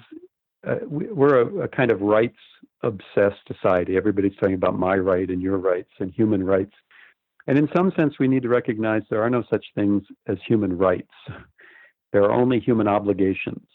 uh, 0.68 0.76
we, 0.88 1.06
are 1.08 1.42
a, 1.42 1.64
a, 1.64 1.68
kind 1.68 1.92
of 1.92 2.02
rights 2.02 2.38
obsessed 2.84 3.48
society. 3.48 3.96
Everybody's 3.96 4.36
talking 4.36 4.56
about 4.56 4.78
my 4.78 4.96
right 4.96 5.30
and 5.30 5.42
your 5.42 5.58
rights 5.58 5.92
and 6.00 6.12
human 6.12 6.44
rights. 6.44 6.74
And 7.48 7.58
in 7.58 7.70
some 7.76 7.92
sense, 7.96 8.16
we 8.20 8.28
need 8.28 8.44
to 8.44 8.50
recognize 8.50 9.04
there 9.10 9.24
are 9.24 9.30
no 9.30 9.44
such 9.50 9.66
things 9.76 10.04
as 10.28 10.38
human 10.48 10.78
rights. 10.78 11.12
There 12.12 12.24
are 12.24 12.32
only 12.32 12.60
human 12.60 12.88
obligations 12.88 13.68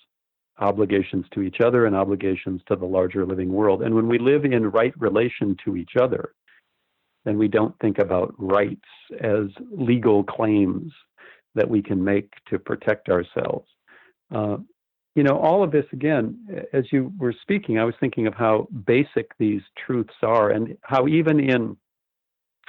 obligations 0.58 1.26
to 1.34 1.42
each 1.42 1.60
other 1.60 1.86
and 1.86 1.96
obligations 1.96 2.60
to 2.68 2.76
the 2.76 2.84
larger 2.84 3.26
living 3.26 3.52
world. 3.52 3.82
And 3.82 3.94
when 3.94 4.08
we 4.08 4.18
live 4.18 4.44
in 4.44 4.70
right 4.70 4.94
relation 4.98 5.56
to 5.64 5.76
each 5.76 5.96
other, 6.00 6.32
then 7.24 7.38
we 7.38 7.48
don't 7.48 7.74
think 7.80 7.98
about 7.98 8.34
rights 8.38 8.80
as 9.20 9.46
legal 9.70 10.22
claims 10.22 10.92
that 11.54 11.68
we 11.68 11.82
can 11.82 12.02
make 12.02 12.30
to 12.50 12.58
protect 12.58 13.08
ourselves. 13.08 13.68
Uh, 14.34 14.58
you 15.14 15.22
know, 15.22 15.38
all 15.38 15.62
of 15.62 15.70
this, 15.70 15.84
again, 15.92 16.66
as 16.72 16.84
you 16.90 17.12
were 17.18 17.34
speaking, 17.42 17.78
I 17.78 17.84
was 17.84 17.94
thinking 18.00 18.26
of 18.26 18.34
how 18.34 18.68
basic 18.84 19.30
these 19.38 19.62
truths 19.86 20.14
are 20.22 20.50
and 20.50 20.76
how 20.82 21.06
even 21.06 21.38
in 21.38 21.76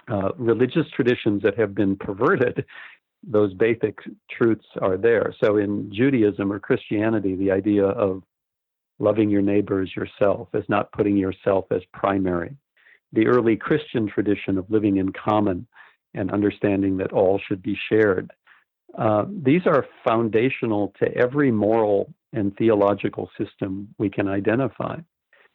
uh, 0.07 0.29
religious 0.37 0.85
traditions 0.95 1.41
that 1.41 1.57
have 1.57 1.73
been 1.73 1.95
perverted, 1.95 2.63
those 3.27 3.53
basic 3.53 3.97
truths 4.29 4.65
are 4.81 4.97
there. 4.97 5.33
So 5.43 5.57
in 5.57 5.91
Judaism 5.93 6.51
or 6.51 6.59
Christianity, 6.59 7.35
the 7.35 7.51
idea 7.51 7.85
of 7.85 8.23
loving 8.99 9.29
your 9.29 9.41
neighbor 9.41 9.81
as 9.81 9.95
yourself 9.95 10.49
is 10.53 10.63
not 10.69 10.91
putting 10.91 11.17
yourself 11.17 11.65
as 11.71 11.81
primary. 11.93 12.55
The 13.13 13.27
early 13.27 13.55
Christian 13.55 14.07
tradition 14.07 14.57
of 14.57 14.69
living 14.69 14.97
in 14.97 15.11
common 15.11 15.67
and 16.13 16.31
understanding 16.31 16.97
that 16.97 17.11
all 17.11 17.39
should 17.47 17.61
be 17.61 17.77
shared. 17.89 18.31
Uh, 18.97 19.25
these 19.43 19.61
are 19.65 19.85
foundational 20.07 20.93
to 20.99 21.13
every 21.15 21.51
moral 21.51 22.13
and 22.31 22.55
theological 22.57 23.29
system 23.37 23.93
we 23.97 24.09
can 24.09 24.27
identify. 24.27 24.97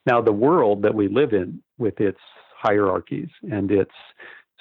Now, 0.06 0.20
the 0.20 0.32
world 0.32 0.82
that 0.82 0.94
we 0.94 1.08
live 1.08 1.32
in, 1.32 1.62
with 1.78 2.00
its 2.00 2.20
hierarchies 2.56 3.28
and 3.50 3.70
its 3.70 3.92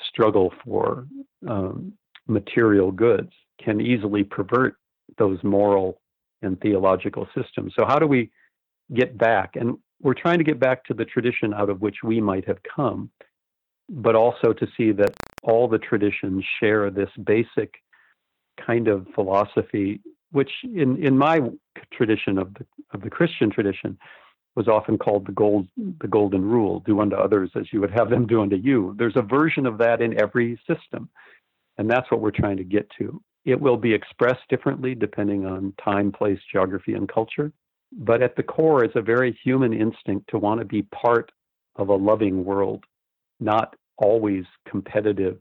struggle 0.09 0.53
for 0.63 1.05
um, 1.47 1.93
material 2.29 2.91
goods 2.91 3.31
can 3.63 3.81
easily 3.81 4.23
pervert 4.23 4.75
those 5.17 5.43
moral 5.43 5.99
and 6.41 6.59
theological 6.61 7.27
systems. 7.35 7.73
So, 7.77 7.85
how 7.85 7.99
do 7.99 8.07
we 8.07 8.31
get 8.93 9.17
back? 9.17 9.55
And 9.55 9.77
we're 10.01 10.13
trying 10.13 10.37
to 10.37 10.43
get 10.43 10.59
back 10.59 10.85
to 10.85 10.93
the 10.93 11.05
tradition 11.05 11.53
out 11.53 11.69
of 11.69 11.81
which 11.81 11.97
we 12.03 12.21
might 12.21 12.47
have 12.47 12.59
come, 12.63 13.09
but 13.89 14.15
also 14.15 14.53
to 14.53 14.67
see 14.77 14.91
that 14.93 15.13
all 15.43 15.67
the 15.67 15.77
traditions 15.77 16.43
share 16.59 16.89
this 16.89 17.09
basic 17.23 17.73
kind 18.65 18.87
of 18.87 19.07
philosophy, 19.13 19.99
which 20.31 20.51
in, 20.63 21.03
in 21.03 21.17
my 21.17 21.41
tradition 21.91 22.37
of 22.37 22.53
the 22.53 22.65
of 22.93 23.01
the 23.01 23.09
Christian 23.09 23.51
tradition 23.51 23.97
was 24.55 24.67
often 24.67 24.97
called 24.97 25.27
the 25.27 25.31
gold 25.31 25.67
the 26.01 26.07
golden 26.07 26.43
rule 26.43 26.81
do 26.85 26.99
unto 26.99 27.15
others 27.15 27.49
as 27.55 27.71
you 27.71 27.79
would 27.79 27.91
have 27.91 28.09
them 28.09 28.25
do 28.25 28.41
unto 28.41 28.55
you 28.55 28.95
there's 28.97 29.15
a 29.15 29.21
version 29.21 29.65
of 29.65 29.77
that 29.77 30.01
in 30.01 30.19
every 30.19 30.59
system 30.67 31.07
and 31.79 31.89
that's 31.89 32.11
what 32.11 32.19
we're 32.19 32.29
trying 32.29 32.57
to 32.57 32.63
get 32.65 32.87
to. 32.99 33.21
It 33.45 33.59
will 33.59 33.77
be 33.77 33.93
expressed 33.93 34.41
differently 34.49 34.93
depending 34.93 35.45
on 35.45 35.73
time, 35.83 36.11
place, 36.11 36.37
geography, 36.51 36.93
and 36.93 37.07
culture. 37.07 37.53
But 37.93 38.21
at 38.21 38.35
the 38.35 38.43
core, 38.43 38.83
it's 38.83 38.97
a 38.97 39.01
very 39.01 39.39
human 39.43 39.73
instinct 39.73 40.29
to 40.29 40.37
want 40.37 40.59
to 40.59 40.65
be 40.65 40.83
part 40.83 41.31
of 41.77 41.87
a 41.87 41.95
loving 41.95 42.43
world, 42.43 42.83
not 43.39 43.77
always 43.97 44.43
competitive 44.67 45.37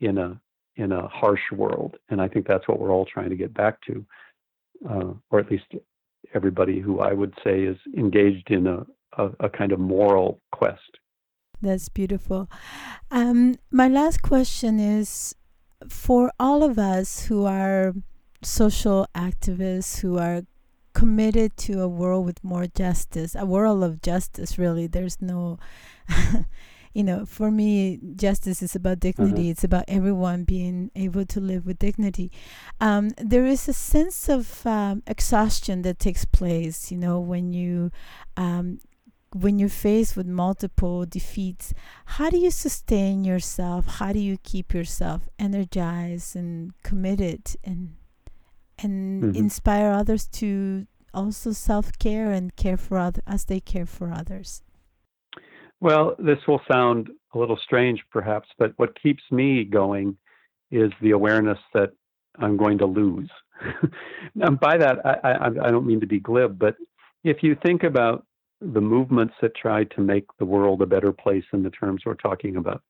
in 0.00 0.18
a 0.18 0.38
in 0.76 0.90
a 0.92 1.06
harsh 1.08 1.40
world. 1.52 1.96
And 2.08 2.20
I 2.20 2.28
think 2.28 2.46
that's 2.46 2.66
what 2.68 2.80
we're 2.80 2.92
all 2.92 3.06
trying 3.06 3.30
to 3.30 3.36
get 3.36 3.54
back 3.54 3.78
to, 3.86 4.04
uh, 4.88 5.12
or 5.30 5.40
at 5.40 5.50
least 5.50 5.64
everybody 6.34 6.80
who 6.80 7.00
I 7.00 7.12
would 7.12 7.34
say 7.42 7.62
is 7.62 7.76
engaged 7.96 8.50
in 8.50 8.66
a, 8.66 8.86
a, 9.16 9.30
a 9.40 9.48
kind 9.48 9.72
of 9.72 9.80
moral 9.80 10.40
quest. 10.52 10.98
That's 11.60 11.88
beautiful. 11.88 12.48
Um, 13.10 13.56
my 13.72 13.88
last 13.88 14.22
question 14.22 14.78
is 14.78 15.34
for 15.88 16.32
all 16.38 16.62
of 16.62 16.78
us 16.78 17.26
who 17.26 17.44
are 17.44 17.94
social 18.42 19.06
activists, 19.14 20.00
who 20.00 20.18
are 20.18 20.42
committed 20.94 21.56
to 21.56 21.80
a 21.80 21.88
world 21.88 22.26
with 22.26 22.42
more 22.42 22.66
justice, 22.66 23.34
a 23.34 23.46
world 23.46 23.84
of 23.84 24.02
justice, 24.02 24.58
really, 24.58 24.86
there's 24.86 25.20
no. 25.20 25.58
you 26.94 27.04
know, 27.04 27.24
for 27.24 27.50
me, 27.50 28.00
justice 28.16 28.62
is 28.62 28.74
about 28.74 28.98
dignity. 28.98 29.42
Mm-hmm. 29.42 29.50
It's 29.50 29.62
about 29.62 29.84
everyone 29.86 30.44
being 30.44 30.90
able 30.96 31.24
to 31.26 31.40
live 31.40 31.66
with 31.66 31.78
dignity. 31.78 32.32
Um, 32.80 33.10
there 33.18 33.44
is 33.44 33.68
a 33.68 33.72
sense 33.72 34.28
of 34.28 34.66
um, 34.66 35.02
exhaustion 35.06 35.82
that 35.82 36.00
takes 36.00 36.24
place, 36.24 36.90
you 36.90 36.96
know, 36.98 37.20
when 37.20 37.52
you 37.52 37.92
um, 38.36 38.80
when 39.34 39.58
you're 39.58 39.68
faced 39.68 40.16
with 40.16 40.26
multiple 40.26 41.04
defeats, 41.04 41.74
how 42.06 42.30
do 42.30 42.38
you 42.38 42.50
sustain 42.50 43.24
yourself? 43.24 43.86
How 43.98 44.12
do 44.12 44.18
you 44.18 44.38
keep 44.42 44.72
yourself 44.72 45.28
energized 45.38 46.34
and 46.36 46.72
committed 46.82 47.56
and 47.64 47.96
and 48.80 49.22
mm-hmm. 49.22 49.36
inspire 49.36 49.90
others 49.90 50.28
to 50.28 50.86
also 51.12 51.50
self-care 51.50 52.30
and 52.30 52.54
care 52.54 52.76
for 52.76 52.96
others 52.96 53.24
as 53.26 53.44
they 53.46 53.58
care 53.58 53.86
for 53.86 54.12
others? 54.12 54.62
Well, 55.80 56.14
this 56.18 56.38
will 56.46 56.60
sound 56.70 57.08
a 57.34 57.38
little 57.38 57.58
strange 57.62 58.00
perhaps, 58.12 58.48
but 58.56 58.72
what 58.76 59.00
keeps 59.00 59.22
me 59.30 59.64
going 59.64 60.16
is 60.70 60.92
the 61.02 61.10
awareness 61.10 61.58
that 61.74 61.90
I'm 62.38 62.56
going 62.56 62.78
to 62.78 62.86
lose. 62.86 63.30
and 64.40 64.60
by 64.60 64.76
that, 64.78 65.04
I, 65.04 65.16
I, 65.24 65.46
I 65.46 65.70
don't 65.70 65.86
mean 65.86 66.00
to 66.00 66.06
be 66.06 66.20
glib, 66.20 66.58
but 66.58 66.76
if 67.24 67.42
you 67.42 67.56
think 67.64 67.82
about 67.82 68.24
the 68.60 68.80
movements 68.80 69.34
that 69.40 69.54
try 69.54 69.84
to 69.84 70.00
make 70.00 70.26
the 70.38 70.44
world 70.44 70.82
a 70.82 70.86
better 70.86 71.12
place 71.12 71.44
in 71.52 71.62
the 71.62 71.70
terms 71.70 72.02
we're 72.04 72.14
talking 72.14 72.56
about 72.56 72.82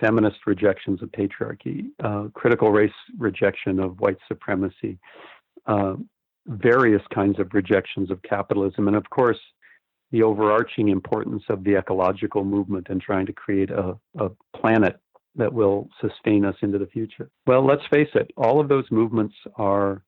feminist 0.00 0.38
rejections 0.46 1.02
of 1.02 1.10
patriarchy, 1.10 1.86
uh, 2.04 2.28
critical 2.34 2.70
race 2.70 2.92
rejection 3.18 3.80
of 3.80 3.98
white 4.00 4.18
supremacy, 4.28 4.98
uh, 5.66 5.94
various 6.46 7.02
kinds 7.12 7.38
of 7.38 7.52
rejections 7.52 8.10
of 8.10 8.22
capitalism, 8.22 8.86
and 8.86 8.96
of 8.96 9.08
course, 9.10 9.38
the 10.10 10.22
overarching 10.22 10.88
importance 10.88 11.42
of 11.48 11.64
the 11.64 11.76
ecological 11.76 12.44
movement 12.44 12.86
and 12.88 13.00
trying 13.00 13.26
to 13.26 13.32
create 13.32 13.70
a, 13.70 13.96
a 14.18 14.30
planet 14.56 14.98
that 15.36 15.52
will 15.52 15.88
sustain 16.00 16.44
us 16.44 16.56
into 16.62 16.78
the 16.78 16.86
future. 16.86 17.30
Well, 17.46 17.64
let's 17.64 17.86
face 17.90 18.08
it, 18.14 18.30
all 18.36 18.60
of 18.60 18.68
those 18.68 18.86
movements 18.90 19.34
are 19.56 20.02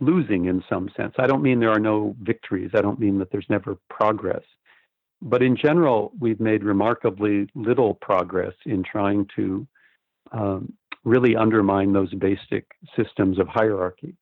losing 0.00 0.46
in 0.46 0.64
some 0.68 0.90
sense. 0.96 1.14
I 1.18 1.26
don't 1.26 1.42
mean 1.42 1.60
there 1.60 1.70
are 1.70 1.78
no 1.78 2.16
victories, 2.20 2.70
I 2.74 2.80
don't 2.80 2.98
mean 2.98 3.18
that 3.18 3.30
there's 3.30 3.46
never 3.48 3.76
progress. 3.88 4.42
But 5.22 5.42
in 5.42 5.56
general, 5.56 6.12
we've 6.18 6.40
made 6.40 6.64
remarkably 6.64 7.48
little 7.54 7.94
progress 7.94 8.54
in 8.64 8.82
trying 8.82 9.28
to 9.36 9.66
um, 10.32 10.72
really 11.04 11.36
undermine 11.36 11.92
those 11.92 12.12
basic 12.14 12.66
systems 12.96 13.38
of 13.38 13.46
hierarchy. 13.46 14.16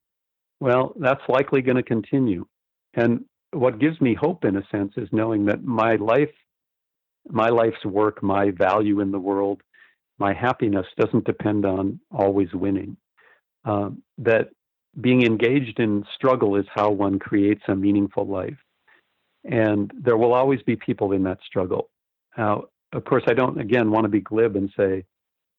Well, 0.61 0.95
that's 0.99 1.23
likely 1.29 1.63
going 1.63 1.77
to 1.77 1.83
continue. 1.83 2.47
And 2.95 3.25
what 3.53 3.79
gives 3.79 4.01
me 4.01 4.15
hope, 4.15 4.45
in 4.45 4.57
a 4.57 4.67
sense, 4.71 4.93
is 4.97 5.09
knowing 5.13 5.45
that 5.47 5.63
my 5.63 5.97
life, 5.97 6.35
my 7.29 7.49
life's 7.49 7.85
work, 7.85 8.23
my 8.23 8.51
value 8.51 9.01
in 9.01 9.13
the 9.13 9.21
world, 9.21 9.63
my 10.19 10.35
happiness 10.35 10.87
doesn't 10.99 11.25
depend 11.25 11.65
on 11.65 12.01
always 12.11 12.53
winning. 12.53 12.97
Um, 13.65 14.03
that 14.19 14.49
being 15.01 15.23
engaged 15.23 15.81
in 15.81 16.05
struggle 16.15 16.57
is 16.57 16.67
how 16.75 16.91
one 16.91 17.19
creates 17.19 17.63
a 17.69 17.75
meaningful 17.75 18.27
life. 18.27 18.57
And 19.45 19.91
there 19.99 20.17
will 20.17 20.35
always 20.35 20.63
be 20.63 20.77
people 20.77 21.13
in 21.13 21.23
that 21.25 21.39
struggle. 21.47 21.91
Now, 22.37 22.65
of 22.93 23.05
course, 23.05 23.23
I 23.29 23.35
don't, 23.35 23.61
again, 23.61 23.91
want 23.91 24.05
to 24.05 24.09
be 24.09 24.21
glib 24.21 24.57
and 24.57 24.71
say 24.77 25.05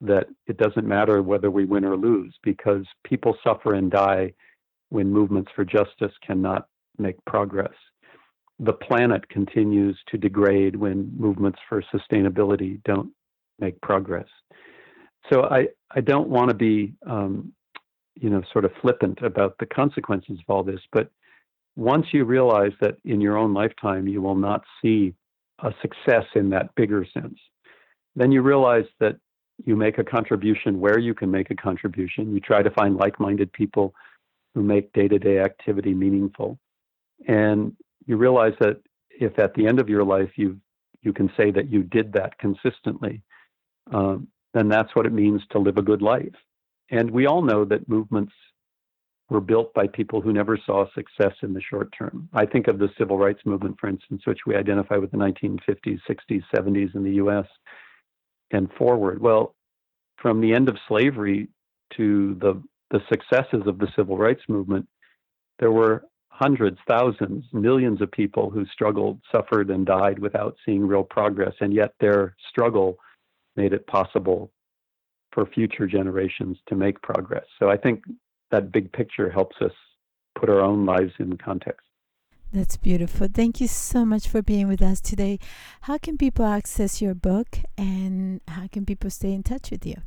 that 0.01 0.27
it 0.47 0.57
doesn't 0.57 0.87
matter 0.87 1.21
whether 1.21 1.51
we 1.51 1.65
win 1.65 1.85
or 1.85 1.95
lose 1.95 2.33
because 2.43 2.85
people 3.03 3.37
suffer 3.43 3.73
and 3.73 3.91
die 3.91 4.33
when 4.89 5.11
movements 5.11 5.51
for 5.55 5.65
justice 5.65 6.13
cannot 6.25 6.67
make 6.97 7.23
progress. 7.25 7.73
The 8.59 8.73
planet 8.73 9.27
continues 9.29 9.97
to 10.07 10.17
degrade 10.17 10.75
when 10.75 11.11
movements 11.17 11.59
for 11.67 11.83
sustainability 11.93 12.83
don't 12.83 13.11
make 13.59 13.79
progress. 13.81 14.27
So 15.31 15.43
I, 15.43 15.67
I 15.91 16.01
don't 16.01 16.29
want 16.29 16.49
to 16.49 16.55
be 16.55 16.93
um, 17.05 17.53
you 18.19 18.29
know, 18.29 18.41
sort 18.51 18.65
of 18.65 18.71
flippant 18.82 19.21
about 19.21 19.58
the 19.60 19.65
consequences 19.65 20.39
of 20.39 20.53
all 20.53 20.63
this. 20.63 20.82
But 20.91 21.10
once 21.75 22.08
you 22.12 22.25
realize 22.25 22.73
that 22.82 22.97
in 23.05 23.21
your 23.21 23.38
own 23.38 23.53
lifetime 23.53 24.08
you 24.08 24.21
will 24.21 24.36
not 24.36 24.63
see 24.82 25.13
a 25.60 25.73
success 25.82 26.25
in 26.36 26.49
that 26.49 26.73
bigger 26.75 27.05
sense, 27.13 27.39
then 28.15 28.32
you 28.32 28.41
realize 28.41 28.86
that 28.99 29.17
you 29.65 29.75
make 29.75 29.97
a 29.97 30.03
contribution 30.03 30.79
where 30.79 30.99
you 30.99 31.13
can 31.13 31.29
make 31.29 31.51
a 31.51 31.55
contribution. 31.55 32.34
You 32.34 32.39
try 32.39 32.62
to 32.63 32.69
find 32.71 32.95
like 32.95 33.19
minded 33.19 33.51
people 33.53 33.93
who 34.53 34.63
make 34.63 34.91
day 34.93 35.08
to 35.08 35.19
day 35.19 35.39
activity 35.39 35.93
meaningful. 35.93 36.58
And 37.27 37.75
you 38.05 38.17
realize 38.17 38.53
that 38.60 38.82
if 39.10 39.38
at 39.38 39.53
the 39.53 39.67
end 39.67 39.79
of 39.79 39.89
your 39.89 40.03
life 40.03 40.32
you 40.36 40.60
you 41.01 41.13
can 41.13 41.32
say 41.38 41.49
that 41.51 41.69
you 41.69 41.84
did 41.84 42.12
that 42.13 42.38
consistently, 42.39 43.21
um, 43.93 44.27
then 44.53 44.67
that's 44.67 44.93
what 44.95 45.05
it 45.05 45.13
means 45.13 45.41
to 45.51 45.60
live 45.60 45.77
a 45.77 45.82
good 45.82 46.01
life. 46.01 46.36
And 46.91 47.12
we 47.12 47.28
all 47.28 47.41
know 47.41 47.65
that 47.65 47.88
movements 47.88 48.34
were 49.30 49.41
built 49.41 49.73
by 49.73 49.88
people 49.88 50.21
who 50.21 50.34
never 50.34 50.58
saw 50.65 50.86
success 50.93 51.34
in 51.43 51.54
the 51.54 51.62
short 51.62 51.93
term. 51.97 52.28
I 52.34 52.45
think 52.45 52.67
of 52.67 52.80
the 52.80 52.89
civil 52.97 53.17
rights 53.17 53.41
movement, 53.45 53.78
for 53.80 53.88
instance, 53.88 54.23
which 54.25 54.39
we 54.47 54.56
identify 54.56 54.97
with 54.97 55.12
the 55.12 55.17
1950s, 55.17 55.99
60s, 56.10 56.43
70s 56.56 56.95
in 56.95 57.04
the 57.04 57.13
US 57.13 57.45
and 58.52 58.71
forward. 58.73 59.21
Well, 59.21 59.56
from 60.17 60.41
the 60.41 60.54
end 60.54 60.67
of 60.67 60.78
slavery 60.88 61.47
to 61.95 62.36
the, 62.41 62.62
the 62.89 63.02
successes 63.08 63.67
of 63.67 63.78
the 63.78 63.88
civil 63.95 64.17
rights 64.17 64.41
movement, 64.47 64.88
there 65.60 65.71
were 65.71 66.06
hundreds, 66.30 66.80
thousands, 66.88 67.45
millions 67.54 68.02
of 68.02 68.12
people 68.12 68.49
who 68.49 68.65
struggled, 68.67 69.19
suffered, 69.32 69.69
and 69.69 69.86
died 69.86 70.17
without 70.17 70.56
seeing 70.65 70.88
real 70.88 71.04
progress. 71.04 71.54
And 71.60 71.73
yet 71.73 71.93
their 71.99 72.36
struggle 72.49 72.97
made 73.56 73.73
it 73.73 73.86
possible 73.88 74.52
for 75.31 75.45
future 75.45 75.87
generations 75.87 76.57
to 76.67 76.75
make 76.75 77.01
progress. 77.01 77.45
So 77.59 77.69
I 77.69 77.77
think 77.77 78.03
that 78.51 78.71
big 78.71 78.91
picture 78.91 79.29
helps 79.29 79.55
us 79.61 79.71
put 80.39 80.49
our 80.49 80.61
own 80.61 80.85
lives 80.85 81.13
in 81.19 81.37
context. 81.37 81.85
That's 82.51 82.77
beautiful. 82.77 83.27
Thank 83.31 83.61
you 83.61 83.67
so 83.67 84.05
much 84.05 84.27
for 84.27 84.41
being 84.41 84.67
with 84.67 84.81
us 84.81 84.99
today. 84.99 85.37
How 85.81 85.99
can 85.99 86.17
people 86.17 86.45
access 86.45 86.99
your 86.99 87.13
book 87.13 87.59
and 87.77 88.41
how 88.47 88.67
can 88.67 88.85
people 88.85 89.11
stay 89.11 89.33
in 89.33 89.43
touch 89.43 89.69
with 89.69 89.85
you? 89.85 89.97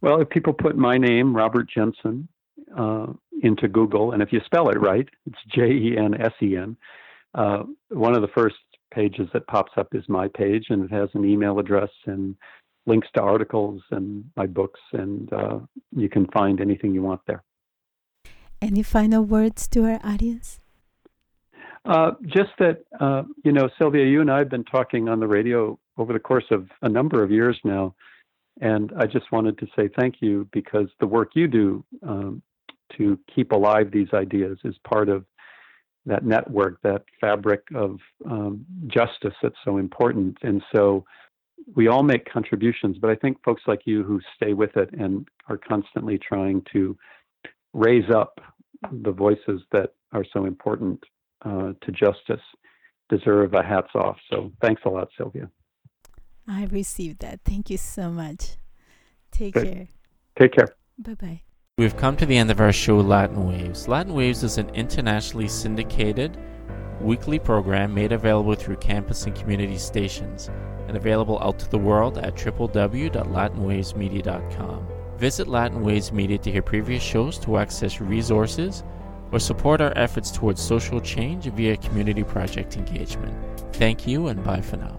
Well, 0.00 0.20
if 0.20 0.30
people 0.30 0.54
put 0.54 0.76
my 0.76 0.96
name, 0.96 1.36
Robert 1.36 1.68
Jensen, 1.68 2.28
uh, 2.76 3.06
into 3.42 3.68
Google, 3.68 4.12
and 4.12 4.22
if 4.22 4.32
you 4.32 4.40
spell 4.46 4.70
it 4.70 4.80
right, 4.80 5.06
it's 5.26 5.38
J 5.54 5.62
E 5.70 5.96
N 5.98 6.20
S 6.20 6.32
E 6.42 6.56
N. 6.56 6.76
Uh, 7.34 7.64
one 7.90 8.14
of 8.14 8.22
the 8.22 8.28
first 8.28 8.56
pages 8.92 9.28
that 9.32 9.46
pops 9.46 9.72
up 9.76 9.88
is 9.92 10.04
my 10.08 10.28
page, 10.28 10.66
and 10.70 10.84
it 10.84 10.90
has 10.90 11.08
an 11.14 11.24
email 11.24 11.58
address 11.58 11.90
and 12.06 12.36
links 12.86 13.08
to 13.14 13.20
articles 13.22 13.82
and 13.90 14.24
my 14.36 14.46
books, 14.46 14.80
and 14.92 15.32
uh, 15.32 15.58
you 15.96 16.08
can 16.08 16.26
find 16.28 16.60
anything 16.60 16.94
you 16.94 17.02
want 17.02 17.20
there. 17.26 17.42
Any 18.60 18.82
final 18.82 19.22
words 19.22 19.68
to 19.68 19.84
our 19.84 20.00
audience? 20.04 20.60
Uh, 21.84 22.12
just 22.26 22.50
that, 22.58 22.84
uh, 22.98 23.22
you 23.44 23.52
know, 23.52 23.68
Sylvia, 23.78 24.06
you 24.06 24.20
and 24.22 24.30
I 24.30 24.38
have 24.38 24.48
been 24.48 24.64
talking 24.64 25.08
on 25.08 25.20
the 25.20 25.26
radio 25.26 25.78
over 25.98 26.12
the 26.12 26.18
course 26.18 26.46
of 26.50 26.68
a 26.82 26.88
number 26.88 27.22
of 27.22 27.30
years 27.30 27.58
now. 27.62 27.94
And 28.60 28.92
I 28.98 29.06
just 29.06 29.30
wanted 29.32 29.58
to 29.58 29.66
say 29.76 29.90
thank 29.98 30.16
you 30.20 30.48
because 30.52 30.88
the 31.00 31.06
work 31.06 31.32
you 31.34 31.48
do 31.48 31.84
um, 32.02 32.42
to 32.96 33.18
keep 33.34 33.52
alive 33.52 33.90
these 33.90 34.08
ideas 34.14 34.58
is 34.64 34.76
part 34.88 35.08
of 35.08 35.24
that 36.06 36.24
network, 36.24 36.80
that 36.82 37.02
fabric 37.20 37.62
of 37.74 37.98
um, 38.30 38.64
justice 38.86 39.34
that's 39.42 39.56
so 39.64 39.78
important. 39.78 40.38
And 40.42 40.62
so 40.74 41.04
we 41.74 41.88
all 41.88 42.02
make 42.02 42.30
contributions, 42.30 42.98
but 42.98 43.10
I 43.10 43.14
think 43.14 43.42
folks 43.44 43.62
like 43.66 43.82
you 43.84 44.02
who 44.02 44.20
stay 44.36 44.52
with 44.52 44.76
it 44.76 44.90
and 44.92 45.26
are 45.48 45.56
constantly 45.56 46.18
trying 46.18 46.62
to 46.72 46.96
raise 47.72 48.10
up 48.14 48.40
the 48.92 49.12
voices 49.12 49.62
that 49.72 49.94
are 50.12 50.24
so 50.32 50.44
important 50.44 51.02
uh, 51.44 51.72
to 51.82 51.92
justice 51.92 52.44
deserve 53.08 53.54
a 53.54 53.62
hats 53.62 53.90
off. 53.94 54.16
So 54.30 54.52
thanks 54.62 54.82
a 54.84 54.88
lot, 54.88 55.08
Sylvia. 55.16 55.50
I 56.48 56.64
received 56.66 57.20
that. 57.20 57.40
Thank 57.44 57.70
you 57.70 57.78
so 57.78 58.10
much. 58.10 58.56
Take 59.30 59.54
Good. 59.54 59.72
care. 59.72 59.88
Take 60.38 60.52
care. 60.52 60.68
Bye 60.98 61.14
bye. 61.14 61.40
We've 61.76 61.96
come 61.96 62.16
to 62.18 62.26
the 62.26 62.36
end 62.36 62.50
of 62.50 62.60
our 62.60 62.72
show, 62.72 62.98
Latin 63.00 63.48
Waves. 63.48 63.88
Latin 63.88 64.14
Waves 64.14 64.44
is 64.44 64.58
an 64.58 64.68
internationally 64.70 65.48
syndicated 65.48 66.38
weekly 67.00 67.38
program 67.38 67.94
made 67.94 68.12
available 68.12 68.54
through 68.54 68.76
campus 68.76 69.24
and 69.26 69.34
community 69.34 69.78
stations 69.78 70.50
and 70.88 70.96
available 70.96 71.38
out 71.42 71.58
to 71.58 71.68
the 71.70 71.78
world 71.78 72.18
at 72.18 72.34
www.latinwavesmedia.com. 72.34 74.86
Visit 75.18 75.48
Latin 75.48 75.82
Waves 75.82 76.12
Media 76.12 76.38
to 76.38 76.50
hear 76.50 76.62
previous 76.62 77.02
shows, 77.02 77.38
to 77.38 77.58
access 77.58 78.00
resources, 78.00 78.82
or 79.32 79.38
support 79.38 79.80
our 79.80 79.96
efforts 79.96 80.30
towards 80.30 80.60
social 80.60 81.00
change 81.00 81.46
via 81.46 81.76
community 81.76 82.22
project 82.22 82.76
engagement. 82.76 83.34
Thank 83.74 84.06
you 84.06 84.28
and 84.28 84.44
bye 84.44 84.60
for 84.60 84.76
now. 84.76 84.96